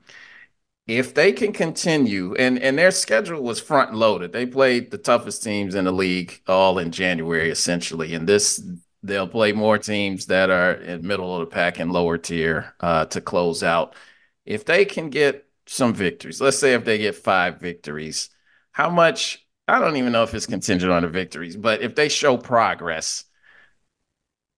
if 0.87 1.13
they 1.13 1.31
can 1.31 1.51
continue 1.51 2.33
and 2.35 2.57
and 2.59 2.77
their 2.77 2.91
schedule 2.91 3.41
was 3.41 3.59
front 3.59 3.93
loaded 3.93 4.31
they 4.31 4.45
played 4.45 4.89
the 4.89 4.97
toughest 4.97 5.43
teams 5.43 5.75
in 5.75 5.85
the 5.85 5.91
league 5.91 6.41
all 6.47 6.79
in 6.79 6.91
january 6.91 7.49
essentially 7.49 8.13
and 8.13 8.27
this 8.27 8.61
they'll 9.03 9.27
play 9.27 9.51
more 9.51 9.77
teams 9.77 10.25
that 10.27 10.49
are 10.49 10.73
in 10.73 11.05
middle 11.05 11.33
of 11.35 11.41
the 11.41 11.53
pack 11.53 11.79
and 11.79 11.91
lower 11.91 12.17
tier 12.17 12.73
uh, 12.79 13.05
to 13.05 13.21
close 13.21 13.63
out. 13.63 13.95
If 14.45 14.65
they 14.65 14.85
can 14.85 15.09
get 15.09 15.47
some 15.67 15.93
victories 15.93 16.39
let's 16.39 16.57
say 16.57 16.73
if 16.73 16.85
they 16.85 16.97
get 16.97 17.15
five 17.15 17.59
victories 17.59 18.29
how 18.71 18.89
much 18.89 19.45
i 19.67 19.79
don't 19.79 19.97
even 19.97 20.13
know 20.13 20.23
if 20.23 20.33
it's 20.33 20.45
contingent 20.45 20.91
on 20.91 21.01
the 21.03 21.09
victories 21.09 21.57
but 21.57 21.81
if 21.81 21.93
they 21.93 22.07
show 22.07 22.37
progress 22.37 23.25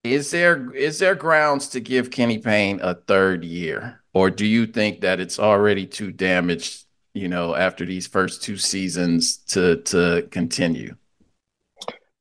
is 0.03 0.29
there 0.29 0.71
is 0.75 0.99
there 0.99 1.15
grounds 1.15 1.69
to 1.69 1.79
give 1.79 2.11
kenny 2.11 2.37
payne 2.37 2.79
a 2.81 2.93
third 2.93 3.43
year 3.43 4.03
or 4.19 4.29
do 4.29 4.45
you 4.45 4.65
think 4.65 4.99
that 4.99 5.21
it's 5.21 5.39
already 5.39 5.87
too 5.87 6.11
damaged, 6.11 6.83
you 7.13 7.29
know, 7.29 7.55
after 7.55 7.85
these 7.85 8.05
first 8.05 8.43
two 8.43 8.57
seasons 8.57 9.37
to 9.37 9.77
to 9.83 10.27
continue? 10.29 10.95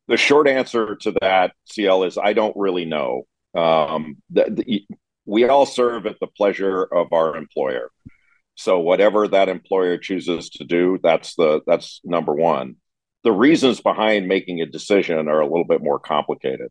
The 0.07 0.17
short 0.17 0.47
answer 0.47 0.95
to 0.95 1.13
that, 1.21 1.55
CL, 1.65 2.05
is 2.05 2.17
I 2.17 2.35
don't 2.35 2.57
really 2.57 2.85
know. 2.85 3.27
Um, 3.53 4.19
the, 4.31 4.45
the, 4.49 4.87
we 5.27 5.49
all 5.49 5.67
serve 5.67 6.07
at 6.07 6.21
the 6.21 6.29
pleasure 6.29 6.85
of 6.85 7.13
our 7.13 7.37
employer. 7.37 7.91
So 8.55 8.79
whatever 8.79 9.27
that 9.27 9.49
employer 9.49 9.99
chooses 9.99 10.51
to 10.51 10.65
do, 10.65 11.01
that's 11.03 11.35
the 11.35 11.63
that's 11.67 12.01
number 12.05 12.33
one. 12.33 12.77
The 13.25 13.33
reasons 13.33 13.81
behind 13.81 14.29
making 14.29 14.61
a 14.61 14.67
decision 14.67 15.27
are 15.27 15.41
a 15.41 15.49
little 15.49 15.67
bit 15.67 15.83
more 15.83 15.99
complicated. 15.99 16.71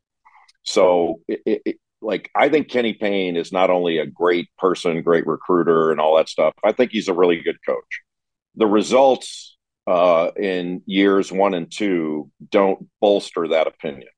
So 0.64 1.20
it, 1.28 1.42
it, 1.66 1.80
like 2.02 2.30
I 2.36 2.50
think 2.50 2.70
Kenny 2.70 2.94
Payne 2.94 3.38
is 3.38 3.52
not 3.52 3.70
only 3.70 3.98
a 3.98 4.06
great 4.06 4.50
person, 4.58 5.02
great 5.02 5.26
recruiter, 5.26 5.92
and 5.92 6.00
all 6.00 6.18
that 6.18 6.30
stuff. 6.30 6.54
I 6.64 6.72
think 6.72 6.92
he's 6.92 7.08
a 7.08 7.14
really 7.14 7.42
good 7.42 7.58
coach. 7.66 8.02
The 8.56 8.68
results 8.68 9.58
uh, 9.88 10.32
in 10.36 10.82
years 10.86 11.32
one 11.32 11.54
and 11.54 11.72
two 11.72 12.32
don't 12.50 12.88
bolster 13.02 13.48
that 13.50 13.68
opinion. 13.68 14.10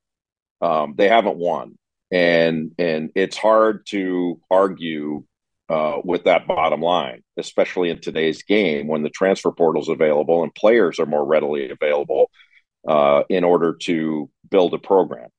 Um, 0.61 0.95
they 0.97 1.07
haven't 1.07 1.37
won, 1.37 1.77
and 2.11 2.71
and 2.77 3.11
it's 3.15 3.37
hard 3.37 3.85
to 3.87 4.41
argue 4.51 5.23
uh, 5.69 5.99
with 6.03 6.25
that 6.25 6.47
bottom 6.47 6.81
line, 6.81 7.23
especially 7.37 7.89
in 7.89 8.01
today's 8.01 8.43
game 8.43 8.87
when 8.87 9.03
the 9.03 9.09
transfer 9.09 9.51
portal 9.51 9.81
is 9.81 9.89
available 9.89 10.43
and 10.43 10.53
players 10.53 10.99
are 10.99 11.05
more 11.05 11.25
readily 11.25 11.69
available 11.69 12.29
uh, 12.87 13.23
in 13.29 13.43
order 13.43 13.73
to 13.73 14.29
build 14.49 14.73
a 14.73 14.79
program 14.79 15.29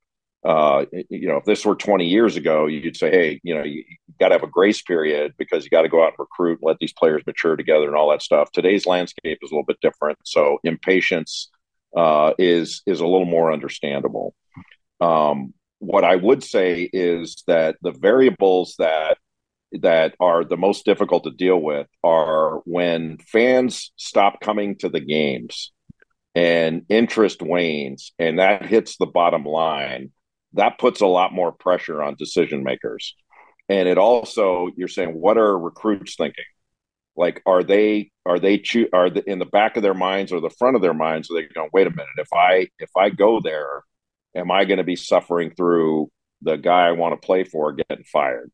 uh, 0.43 0.87
you 1.11 1.29
know, 1.29 1.37
if 1.37 1.45
this 1.45 1.65
were 1.67 1.75
20 1.75 2.07
years 2.07 2.37
ago, 2.37 2.67
you'd 2.67 2.97
say, 2.97 3.11
hey, 3.11 3.41
you 3.43 3.55
know, 3.55 3.63
you, 3.63 3.85
you 3.87 4.15
got 4.19 4.29
to 4.29 4.35
have 4.35 4.43
a 4.43 4.51
grace 4.51 4.81
period 4.81 5.35
because 5.37 5.65
you 5.65 5.71
got 5.71 5.83
to 5.83 5.89
go 5.89 6.03
out 6.03 6.13
and 6.13 6.19
recruit, 6.19 6.59
and 6.63 6.69
let 6.69 6.79
these 6.79 6.95
players 6.95 7.23
mature 7.27 7.57
together, 7.57 7.87
and 7.87 7.95
all 7.95 8.11
that 8.11 8.23
stuff. 8.23 8.51
Today's 8.51 8.87
landscape 8.87 9.39
is 9.43 9.51
a 9.51 9.55
little 9.55 9.67
bit 9.67 9.81
different, 9.83 10.19
so 10.25 10.59
impatience 10.65 11.51
uh, 11.95 12.33
is 12.39 12.83
is 12.87 13.01
a 13.01 13.07
little 13.07 13.27
more 13.27 13.53
understandable. 13.53 14.35
Um, 15.01 15.53
what 15.79 16.05
I 16.05 16.17
would 16.17 16.43
say 16.43 16.89
is 16.91 17.43
that 17.47 17.77
the 17.83 17.93
variables 17.93 18.77
that 18.79 19.19
that 19.73 20.15
are 20.21 20.45
the 20.45 20.57
most 20.57 20.87
difficult 20.87 21.25
to 21.25 21.31
deal 21.31 21.61
with 21.61 21.87
are 22.03 22.61
when 22.65 23.19
fans 23.19 23.93
stop 23.97 24.41
coming 24.41 24.77
to 24.77 24.89
the 24.89 25.01
games 25.01 25.71
and 26.35 26.87
interest 26.89 27.43
wanes, 27.43 28.13
and 28.19 28.39
that 28.39 28.65
hits 28.65 28.97
the 28.97 29.07
bottom 29.07 29.45
line 29.45 30.13
that 30.55 30.79
puts 30.79 31.01
a 31.01 31.07
lot 31.07 31.33
more 31.33 31.53
pressure 31.53 32.03
on 32.03 32.15
decision 32.17 32.63
makers. 32.63 33.15
And 33.69 33.89
it 33.89 33.99
also, 33.99 34.69
you're 34.77 34.89
saying, 34.89 35.11
what 35.11 35.39
are 35.39 35.57
recruits 35.57 36.17
thinking? 36.17 36.45
Like, 37.17 37.43
are 37.47 37.63
they 37.63 38.11
are 38.27 38.39
they 38.39 38.59
cho- 38.59 38.89
are 38.93 39.11
they 39.11 39.23
in 39.27 39.39
the 39.39 39.45
back 39.45 39.77
of 39.77 39.83
their 39.83 39.95
minds 39.95 40.33
or 40.33 40.41
the 40.41 40.51
front 40.51 40.77
of 40.77 40.83
their 40.83 40.95
minds? 40.95 41.31
Are 41.31 41.35
they 41.35 41.47
going, 41.47 41.71
wait 41.73 41.87
a 41.87 41.91
minute, 41.91 42.09
if 42.19 42.33
I 42.33 42.69
if 42.79 42.91
I 42.97 43.11
go 43.11 43.41
there, 43.41 43.83
am 44.35 44.51
I 44.51 44.65
going 44.65 44.79
to 44.79 44.85
be 44.85 44.97
suffering 44.97 45.53
through 45.57 46.11
the 46.43 46.57
guy 46.57 46.87
I 46.89 46.93
want 46.93 47.21
to 47.21 47.25
play 47.25 47.45
for 47.45 47.73
getting 47.73 48.05
fired? 48.05 48.51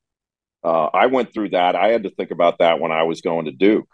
Uh, 0.65 0.87
I 0.87 1.07
went 1.07 1.33
through 1.33 1.51
that. 1.51 1.77
I 1.77 1.89
had 1.89 2.03
to 2.03 2.11
think 2.11 2.31
about 2.31 2.59
that 2.59 2.81
when 2.81 2.93
I 2.93 3.05
was 3.05 3.21
going 3.21 3.45
to 3.45 3.53
Duke. 3.53 3.89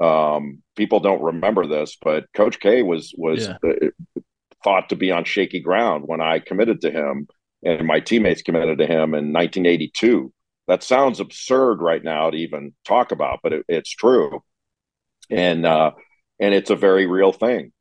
Um, 0.00 0.62
people 0.76 1.00
don't 1.00 1.22
remember 1.22 1.66
this, 1.66 1.96
but 2.00 2.26
Coach 2.34 2.60
K 2.60 2.82
was 2.82 3.14
was 3.16 3.48
yeah. 3.48 3.56
uh, 3.66 4.20
thought 4.62 4.90
to 4.90 4.96
be 4.96 5.10
on 5.10 5.24
shaky 5.24 5.60
ground 5.60 6.04
when 6.06 6.20
I 6.20 6.38
committed 6.38 6.82
to 6.82 6.90
him 6.90 7.26
and 7.64 7.86
my 7.86 8.00
teammates 8.00 8.42
committed 8.42 8.78
to 8.78 8.86
him 8.86 9.14
in 9.14 9.32
1982. 9.32 10.32
That 10.68 10.82
sounds 10.82 11.20
absurd 11.20 11.80
right 11.80 12.02
now 12.02 12.30
to 12.30 12.36
even 12.36 12.74
talk 12.84 13.12
about, 13.12 13.40
but 13.42 13.52
it, 13.52 13.64
it's 13.68 13.90
true, 13.90 14.42
and 15.28 15.66
uh, 15.66 15.92
and 16.38 16.54
it's 16.54 16.70
a 16.70 16.76
very 16.76 17.06
real 17.06 17.32
thing. 17.32 17.72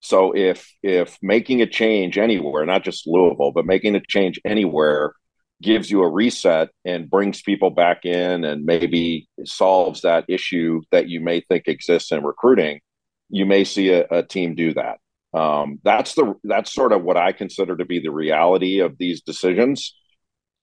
So 0.00 0.34
if 0.34 0.72
if 0.82 1.18
making 1.22 1.60
a 1.62 1.66
change 1.66 2.18
anywhere, 2.18 2.64
not 2.64 2.84
just 2.84 3.06
Louisville, 3.06 3.52
but 3.52 3.66
making 3.66 3.96
a 3.96 4.00
change 4.00 4.40
anywhere 4.44 5.12
gives 5.60 5.90
you 5.90 6.02
a 6.02 6.08
reset 6.08 6.68
and 6.84 7.10
brings 7.10 7.42
people 7.42 7.70
back 7.70 8.04
in 8.04 8.44
and 8.44 8.64
maybe 8.64 9.28
solves 9.44 10.02
that 10.02 10.24
issue 10.28 10.80
that 10.92 11.08
you 11.08 11.20
may 11.20 11.40
think 11.40 11.64
exists 11.66 12.12
in 12.12 12.22
recruiting, 12.22 12.80
you 13.28 13.44
may 13.44 13.64
see 13.64 13.90
a, 13.90 14.06
a 14.10 14.22
team 14.22 14.54
do 14.54 14.72
that. 14.74 14.98
Um, 15.34 15.78
that's 15.82 16.14
the 16.14 16.34
that's 16.44 16.72
sort 16.72 16.92
of 16.92 17.02
what 17.02 17.16
I 17.16 17.32
consider 17.32 17.76
to 17.76 17.84
be 17.84 18.00
the 18.00 18.10
reality 18.10 18.80
of 18.80 18.96
these 18.98 19.22
decisions. 19.22 19.94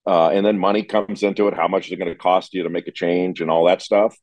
Uh, 0.06 0.30
and 0.30 0.46
then 0.46 0.58
money 0.58 0.84
comes 0.84 1.22
into 1.22 1.48
it. 1.48 1.54
How 1.54 1.68
much 1.68 1.86
is 1.86 1.92
it 1.92 1.96
going 1.96 2.12
to 2.12 2.16
cost 2.16 2.54
you 2.54 2.62
to 2.62 2.70
make 2.70 2.86
a 2.86 2.92
change 2.92 3.40
and 3.40 3.50
all 3.50 3.66
that 3.66 3.82
stuff? 3.82 4.16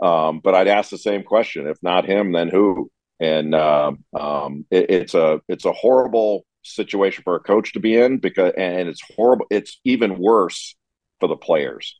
Um, 0.00 0.40
but 0.42 0.54
I'd 0.54 0.68
ask 0.68 0.90
the 0.90 0.98
same 0.98 1.22
question: 1.22 1.66
if 1.66 1.78
not 1.82 2.06
him, 2.06 2.32
then 2.32 2.48
who? 2.48 2.90
And 3.20 3.54
uh, 3.54 3.92
um, 4.18 4.66
it, 4.70 4.90
it's 4.90 5.14
a 5.14 5.40
it's 5.48 5.64
a 5.64 5.72
horrible 5.72 6.44
situation 6.62 7.22
for 7.24 7.36
a 7.36 7.40
coach 7.40 7.72
to 7.72 7.80
be 7.80 7.96
in 7.96 8.18
because, 8.18 8.52
and 8.56 8.88
it's 8.88 9.02
horrible. 9.16 9.46
It's 9.50 9.80
even 9.84 10.18
worse 10.18 10.76
for 11.20 11.28
the 11.28 11.36
players 11.36 11.98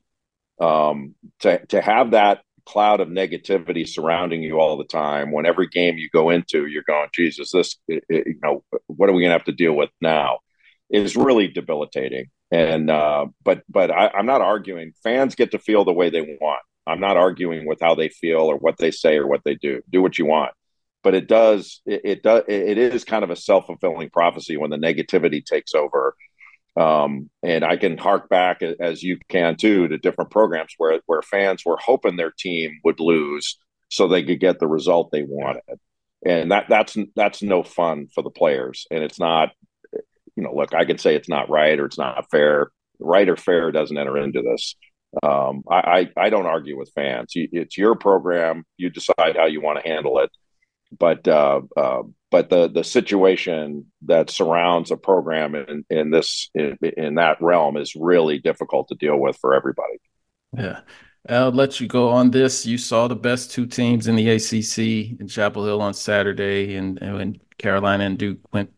um, 0.61 1.15
to 1.41 1.65
to 1.67 1.81
have 1.81 2.13
that 2.13 2.43
cloud 2.69 3.01
of 3.01 3.09
negativity 3.09 3.89
surrounding 3.89 4.43
you 4.43 4.61
all 4.61 4.77
the 4.77 4.85
time. 4.85 5.33
When 5.33 5.47
every 5.47 5.69
game 5.69 5.97
you 5.97 6.11
go 6.13 6.29
into, 6.29 6.67
you're 6.67 6.85
going, 6.87 7.09
Jesus, 7.15 7.51
this, 7.51 7.77
you 7.89 8.39
know, 8.43 8.63
what 8.87 9.09
are 9.09 9.15
we 9.15 9.23
going 9.23 9.31
to 9.31 9.39
have 9.39 9.45
to 9.45 9.53
deal 9.53 9.73
with 9.73 9.89
now? 10.03 10.41
Is 10.91 11.17
really 11.17 11.49
debilitating. 11.49 12.27
And 12.51 12.91
uh, 12.91 13.27
but 13.43 13.63
but 13.69 13.91
I, 13.91 14.09
I'm 14.09 14.27
not 14.27 14.41
arguing. 14.41 14.93
Fans 15.03 15.35
get 15.35 15.51
to 15.53 15.59
feel 15.59 15.85
the 15.85 15.93
way 15.93 16.11
they 16.11 16.39
want. 16.41 16.63
I'm 16.87 17.01
not 17.01 17.19
arguing 17.19 17.67
with 17.67 17.79
how 17.81 17.95
they 17.95 18.09
feel 18.09 18.41
or 18.41 18.57
what 18.57 18.77
they 18.79 18.91
say 18.91 19.17
or 19.17 19.27
what 19.27 19.43
they 19.45 19.55
do. 19.55 19.83
Do 19.91 20.01
what 20.01 20.19
you 20.19 20.25
want. 20.27 20.53
But 21.03 21.15
it 21.15 21.29
does 21.29 21.81
it, 21.85 22.01
it 22.05 22.23
does 22.23 22.45
it 22.49 22.79
is 22.79 23.05
kind 23.05 23.23
of 23.23 23.31
a 23.31 23.37
self 23.37 23.67
fulfilling 23.67 24.11
prophecy 24.11 24.57
when 24.57 24.71
the 24.71 24.79
negativity 24.79 25.45
takes 25.45 25.75
over 25.75 26.15
um, 26.79 27.29
and 27.43 27.64
I 27.64 27.77
can 27.77 27.99
hark 27.99 28.29
back 28.29 28.62
as 28.62 29.03
you 29.03 29.19
can 29.29 29.57
too 29.57 29.88
to 29.88 29.99
different 29.99 30.31
programs 30.31 30.75
where 30.79 31.01
where 31.07 31.23
fans 31.23 31.64
were 31.64 31.79
hoping 31.79 32.17
their 32.17 32.31
team 32.31 32.79
would 32.85 33.01
lose, 33.01 33.59
so 33.88 34.07
they 34.07 34.23
could 34.23 34.41
get 34.41 34.61
the 34.61 34.69
result 34.69 35.11
they 35.11 35.25
wanted. 35.25 35.62
And 36.25 36.53
that 36.53 36.67
that's 36.69 36.97
that's 37.17 37.43
no 37.43 37.62
fun 37.62 38.09
for 38.14 38.23
the 38.23 38.31
players. 38.31 38.87
And 38.91 39.03
it's 39.03 39.19
not, 39.19 39.51
you 40.37 40.43
know, 40.43 40.55
look, 40.55 40.75
I 40.75 40.85
could 40.85 41.01
say 41.01 41.17
it's 41.17 41.29
not 41.29 41.51
right 41.51 41.79
or 41.79 41.87
it's 41.87 41.99
not 41.99 42.31
fair. 42.31 42.71
Right 43.01 43.29
or 43.29 43.37
fair 43.37 43.71
doesn't 43.71 43.97
enter 43.97 44.19
into 44.19 44.43
this. 44.43 44.75
Um, 45.23 45.62
I, 45.71 46.11
I, 46.17 46.27
I 46.27 46.31
don't 46.31 46.47
argue 46.47 46.77
with 46.77 46.93
fans. 46.95 47.33
It's 47.35 47.79
your 47.79 47.95
program. 47.95 48.64
You 48.77 48.91
decide 48.91 49.37
how 49.37 49.47
you 49.47 49.61
want 49.61 49.83
to 49.83 49.88
handle 49.88 50.19
it. 50.19 50.31
But 50.96 51.27
uh, 51.29 51.62
uh, 51.77 52.03
but 52.31 52.51
the 52.51 52.68
the 52.68 52.85
situation 52.85 53.87
that 54.03 54.31
surrounds 54.31 54.90
a 54.90 54.96
program 54.96 55.55
in, 55.55 55.85
in 55.90 56.11
this 56.11 56.51
in, 56.55 56.79
in 56.96 57.14
that 57.16 57.40
realm 57.40 57.77
is 57.77 57.94
really 57.94 58.38
difficult 58.38 58.88
to 58.88 58.94
deal 58.94 59.18
with 59.18 59.37
for 59.37 59.55
everybody. 59.55 59.98
Yeah. 60.57 60.81
I'll 61.29 61.53
let 61.53 61.79
you 61.79 61.87
go 61.87 62.09
on 62.09 62.31
this. 62.31 62.64
You 62.64 62.79
saw 62.79 63.07
the 63.07 63.16
best 63.16 63.51
two 63.51 63.66
teams 63.66 64.07
in 64.07 64.16
the 64.16 64.31
ACC 64.31 65.20
in 65.20 65.29
Chapel 65.29 65.64
Hill 65.64 65.83
on 65.83 65.92
Saturday, 65.92 66.77
and, 66.77 66.98
and 67.03 67.38
Carolina 67.59 68.05
and 68.05 68.16
Duke 68.16 68.38
went 68.53 68.72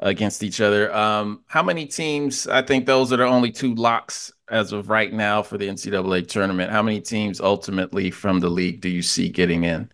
against 0.00 0.44
each 0.44 0.60
other. 0.60 0.94
Um, 0.94 1.42
how 1.46 1.62
many 1.62 1.86
teams? 1.86 2.46
I 2.46 2.62
think 2.62 2.86
those 2.86 3.12
are 3.12 3.16
the 3.16 3.24
only 3.24 3.50
two 3.50 3.74
locks 3.74 4.32
as 4.48 4.72
of 4.72 4.88
right 4.90 5.12
now 5.12 5.42
for 5.42 5.58
the 5.58 5.68
NCAA 5.68 6.28
tournament. 6.28 6.70
How 6.70 6.82
many 6.82 7.00
teams 7.00 7.40
ultimately 7.40 8.10
from 8.10 8.40
the 8.40 8.48
league 8.48 8.80
do 8.80 8.88
you 8.88 9.02
see 9.02 9.28
getting 9.28 9.64
in? 9.64 9.90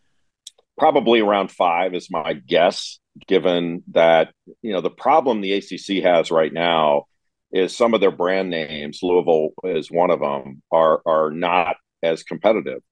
Probably 0.78 1.20
around 1.20 1.50
five 1.50 1.94
is 1.94 2.10
my 2.10 2.32
guess, 2.34 2.98
given 3.26 3.82
that, 3.92 4.32
you 4.62 4.72
know, 4.72 4.80
the 4.80 4.90
problem 4.90 5.40
the 5.40 5.52
ACC 5.52 6.02
has 6.02 6.30
right 6.30 6.52
now 6.52 7.04
is 7.52 7.76
some 7.76 7.94
of 7.94 8.00
their 8.00 8.10
brand 8.10 8.50
names, 8.50 8.98
Louisville 9.02 9.50
is 9.62 9.90
one 9.90 10.10
of 10.10 10.20
them, 10.20 10.62
are 10.72 11.00
are 11.06 11.30
not 11.30 11.76
as 12.02 12.24
competitive. 12.24 12.82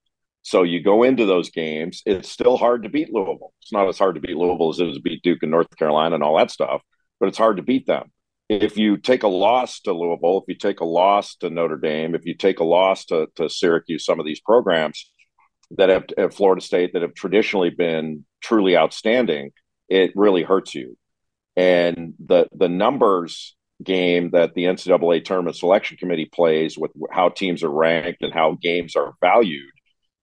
So 0.43 0.65
you 0.65 0.83
go 0.83 1.05
into 1.05 1.25
those 1.25 1.51
games, 1.51 2.03
it's 2.05 2.29
still 2.29 2.57
hard 2.57 2.83
to 2.83 2.89
beat 2.89 3.13
Louisville. 3.13 3.53
It's 3.63 3.73
not 3.73 3.89
as 3.89 3.99
hard 3.99 4.17
to 4.17 4.21
beat 4.21 4.37
Louisville 4.37 4.71
as 4.71 4.81
it 4.81 4.89
is 4.89 4.97
to 4.97 5.03
beat 5.03 5.23
Duke 5.23 5.43
and 5.43 5.51
North 5.51 5.77
Carolina 5.77 6.17
and 6.17 6.25
all 6.25 6.37
that 6.39 6.51
stuff, 6.51 6.83
but 7.21 7.29
it's 7.29 7.39
hard 7.39 7.59
to 7.59 7.63
beat 7.63 7.87
them. 7.87 8.11
If 8.49 8.77
you 8.77 8.97
take 8.97 9.23
a 9.23 9.29
loss 9.29 9.81
to 9.81 9.93
Louisville, 9.93 10.39
if 10.39 10.45
you 10.49 10.57
take 10.57 10.81
a 10.81 10.85
loss 10.85 11.37
to 11.37 11.49
Notre 11.49 11.79
Dame, 11.79 12.15
if 12.15 12.27
you 12.27 12.35
take 12.35 12.59
a 12.59 12.65
loss 12.65 13.05
to, 13.07 13.29
to 13.37 13.49
Syracuse, 13.49 14.05
some 14.05 14.21
of 14.21 14.27
these 14.27 14.41
programs, 14.41 15.11
that 15.77 15.89
have 15.89 16.05
at 16.19 16.35
Florida 16.35 16.61
State 16.61 16.93
that 16.93 17.03
have 17.03 17.15
traditionally 17.15 17.71
been 17.71 18.25
truly 18.43 18.77
outstanding, 18.77 19.53
it 19.89 20.13
really 20.15 20.43
hurts 20.43 20.75
you. 20.75 20.97
And 21.57 22.15
the 22.25 22.49
the 22.53 22.69
numbers 22.69 23.57
game 23.83 24.31
that 24.31 24.55
the 24.55 24.65
NCAA 24.65 25.25
tournament 25.25 25.57
selection 25.57 25.97
committee 25.97 26.31
plays 26.33 26.79
with 26.79 26.93
how 27.11 27.29
teams 27.29 27.63
are 27.63 27.71
ranked 27.71 28.23
and 28.23 28.33
how 28.33 28.57
games 28.61 28.95
are 28.97 29.15
valued 29.21 29.73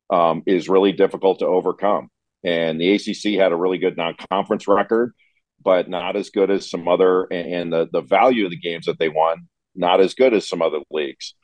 um, 0.09 0.43
is 0.45 0.69
really 0.69 0.93
difficult 0.93 1.39
to 1.39 1.45
overcome. 1.45 2.09
And 2.43 2.79
the 2.79 2.93
ACC 2.93 3.39
had 3.39 3.51
a 3.51 3.57
really 3.57 3.77
good 3.77 3.97
non-conference 3.97 4.67
record, 4.67 5.13
but 5.61 5.89
not 5.89 6.15
as 6.15 6.29
good 6.29 6.49
as 6.49 6.69
some 6.69 6.87
other. 6.87 7.23
And 7.31 7.71
the 7.71 7.87
the 7.91 8.01
value 8.01 8.45
of 8.45 8.51
the 8.51 8.59
games 8.59 8.85
that 8.85 8.97
they 8.97 9.09
won 9.09 9.47
not 9.75 10.01
as 10.01 10.13
good 10.13 10.33
as 10.33 10.47
some 10.47 10.61
other 10.61 10.79
leagues, 10.91 11.35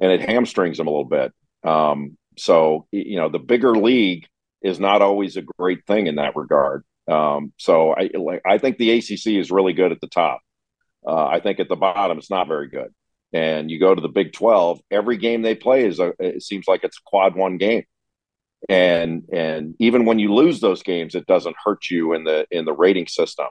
and 0.00 0.10
it 0.10 0.28
hamstrings 0.28 0.78
them 0.78 0.86
a 0.86 0.90
little 0.90 1.04
bit. 1.04 1.32
Um, 1.64 2.16
so, 2.36 2.86
you 2.90 3.16
know, 3.16 3.28
the 3.28 3.38
bigger 3.38 3.74
league 3.76 4.26
is 4.62 4.78
not 4.80 5.02
always 5.02 5.36
a 5.36 5.42
great 5.58 5.86
thing 5.86 6.06
in 6.06 6.16
that 6.16 6.36
regard. 6.36 6.84
Um, 7.08 7.52
so 7.58 7.92
I 7.92 8.10
like 8.14 8.42
I 8.46 8.58
think 8.58 8.78
the 8.78 8.92
ACC 8.92 9.38
is 9.38 9.50
really 9.50 9.72
good 9.72 9.92
at 9.92 10.00
the 10.00 10.06
top. 10.08 10.40
Uh, 11.06 11.26
I 11.26 11.40
think 11.40 11.58
at 11.58 11.68
the 11.68 11.76
bottom 11.76 12.18
it's 12.18 12.30
not 12.30 12.48
very 12.48 12.68
good. 12.68 12.92
And 13.32 13.70
you 13.70 13.80
go 13.80 13.94
to 13.94 14.00
the 14.00 14.08
Big 14.08 14.32
Twelve, 14.32 14.80
every 14.90 15.16
game 15.16 15.42
they 15.42 15.54
play 15.54 15.86
is 15.86 15.98
a. 15.98 16.12
It 16.18 16.42
seems 16.42 16.68
like 16.68 16.84
it's 16.84 16.98
a 16.98 17.02
quad 17.06 17.34
one 17.34 17.56
game, 17.56 17.84
and 18.68 19.24
and 19.32 19.74
even 19.78 20.04
when 20.04 20.18
you 20.18 20.34
lose 20.34 20.60
those 20.60 20.82
games, 20.82 21.14
it 21.14 21.26
doesn't 21.26 21.56
hurt 21.64 21.90
you 21.90 22.12
in 22.12 22.24
the 22.24 22.46
in 22.50 22.66
the 22.66 22.74
rating 22.74 23.06
system. 23.08 23.46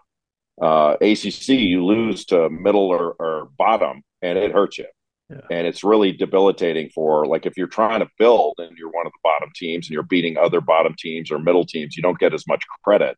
Uh, 0.61 0.95
ACC, 1.01 1.49
you 1.49 1.83
lose 1.83 2.25
to 2.25 2.47
middle 2.49 2.89
or, 2.89 3.15
or 3.19 3.49
bottom, 3.57 4.03
and 4.21 4.37
it 4.37 4.51
hurts 4.51 4.77
you. 4.77 4.85
Yeah. 5.31 5.57
And 5.57 5.65
it's 5.65 5.83
really 5.83 6.11
debilitating 6.11 6.89
for 6.89 7.25
like 7.25 7.45
if 7.45 7.55
you're 7.55 7.67
trying 7.67 8.01
to 8.01 8.09
build 8.19 8.55
and 8.57 8.77
you're 8.77 8.91
one 8.91 9.05
of 9.05 9.13
the 9.13 9.19
bottom 9.23 9.49
teams 9.55 9.87
and 9.87 9.93
you're 9.93 10.03
beating 10.03 10.37
other 10.37 10.59
bottom 10.59 10.93
teams 10.97 11.31
or 11.31 11.39
middle 11.39 11.65
teams, 11.65 11.95
you 11.95 12.03
don't 12.03 12.19
get 12.19 12.33
as 12.33 12.45
much 12.47 12.65
credit. 12.83 13.15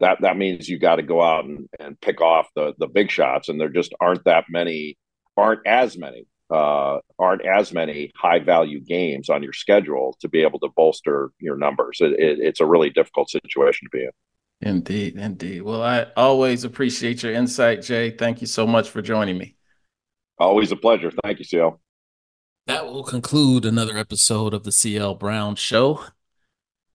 That 0.00 0.20
that 0.22 0.36
means 0.36 0.68
you 0.68 0.78
got 0.78 0.96
to 0.96 1.02
go 1.02 1.22
out 1.22 1.44
and, 1.44 1.68
and 1.78 2.00
pick 2.00 2.20
off 2.20 2.48
the 2.56 2.74
the 2.78 2.88
big 2.88 3.10
shots, 3.10 3.48
and 3.48 3.60
there 3.60 3.68
just 3.68 3.94
aren't 4.00 4.24
that 4.24 4.46
many, 4.48 4.98
aren't 5.36 5.64
as 5.64 5.96
many, 5.96 6.26
uh, 6.50 6.98
aren't 7.20 7.46
as 7.46 7.72
many 7.72 8.10
high 8.16 8.40
value 8.40 8.80
games 8.80 9.30
on 9.30 9.44
your 9.44 9.52
schedule 9.52 10.16
to 10.20 10.28
be 10.28 10.42
able 10.42 10.58
to 10.58 10.68
bolster 10.74 11.30
your 11.38 11.56
numbers. 11.56 11.98
It, 12.00 12.18
it, 12.18 12.40
it's 12.40 12.60
a 12.60 12.66
really 12.66 12.90
difficult 12.90 13.30
situation 13.30 13.86
to 13.86 13.96
be 13.96 14.04
in. 14.04 14.10
Indeed, 14.62 15.16
indeed. 15.16 15.62
Well, 15.62 15.82
I 15.82 16.06
always 16.16 16.64
appreciate 16.64 17.22
your 17.22 17.32
insight, 17.32 17.82
Jay. 17.82 18.10
Thank 18.10 18.40
you 18.40 18.48
so 18.48 18.66
much 18.66 18.90
for 18.90 19.02
joining 19.02 19.38
me. 19.38 19.56
Always 20.38 20.72
a 20.72 20.76
pleasure. 20.76 21.12
Thank 21.22 21.38
you, 21.38 21.44
CL. 21.44 21.80
That 22.66 22.86
will 22.86 23.02
conclude 23.02 23.64
another 23.64 23.96
episode 23.96 24.54
of 24.54 24.64
the 24.64 24.72
CL 24.72 25.16
Brown 25.16 25.56
Show. 25.56 26.04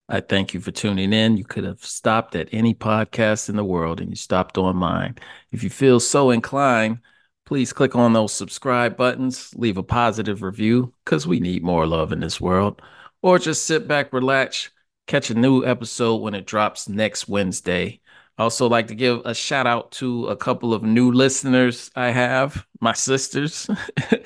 I 0.09 0.21
thank 0.21 0.53
you 0.53 0.61
for 0.61 0.71
tuning 0.71 1.11
in. 1.11 1.35
You 1.35 1.43
could 1.43 1.65
have 1.65 1.83
stopped 1.83 2.35
at 2.35 2.47
any 2.53 2.73
podcast 2.73 3.49
in 3.49 3.57
the 3.57 3.63
world 3.65 3.99
and 3.99 4.09
you 4.09 4.15
stopped 4.15 4.57
on 4.57 4.77
mine. 4.77 5.17
If 5.51 5.63
you 5.63 5.69
feel 5.69 5.99
so 5.99 6.31
inclined, 6.31 6.99
please 7.45 7.73
click 7.73 7.95
on 7.95 8.13
those 8.13 8.33
subscribe 8.33 8.95
buttons, 8.95 9.53
leave 9.55 9.77
a 9.77 9.83
positive 9.83 10.41
review 10.41 10.93
because 11.03 11.27
we 11.27 11.41
need 11.41 11.63
more 11.63 11.85
love 11.85 12.13
in 12.13 12.21
this 12.21 12.39
world, 12.39 12.81
or 13.21 13.37
just 13.37 13.65
sit 13.65 13.87
back, 13.87 14.13
relax, 14.13 14.69
catch 15.07 15.29
a 15.29 15.33
new 15.33 15.65
episode 15.65 16.17
when 16.21 16.33
it 16.33 16.45
drops 16.45 16.87
next 16.87 17.27
Wednesday. 17.27 17.99
Also 18.37 18.69
like 18.69 18.87
to 18.87 18.95
give 18.95 19.21
a 19.25 19.33
shout 19.33 19.65
out 19.65 19.91
to 19.93 20.27
a 20.27 20.35
couple 20.35 20.73
of 20.73 20.83
new 20.83 21.11
listeners 21.11 21.89
I 21.95 22.11
have, 22.11 22.65
my 22.79 22.93
sisters, 22.93 23.67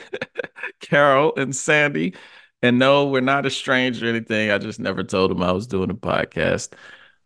Carol 0.82 1.34
and 1.38 1.56
Sandy. 1.56 2.15
And 2.62 2.78
no, 2.78 3.08
we're 3.08 3.21
not 3.21 3.45
a 3.45 3.50
stranger 3.50 4.06
or 4.06 4.10
anything. 4.10 4.52
I 4.52 4.58
just 4.58 4.80
never 4.80 5.04
told 5.04 5.32
them 5.32 5.41
I 5.41 5.52
was 5.52 5.65
doing 5.65 5.89
a 5.89 5.95
podcast. 5.95 6.74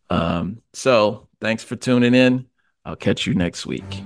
Um, 0.09 0.61
so 0.73 1.27
thanks 1.41 1.63
for 1.63 1.75
tuning 1.75 2.13
in. 2.13 2.45
I'll 2.85 2.95
catch 2.95 3.25
you 3.25 3.33
next 3.33 3.65
week. 3.65 4.03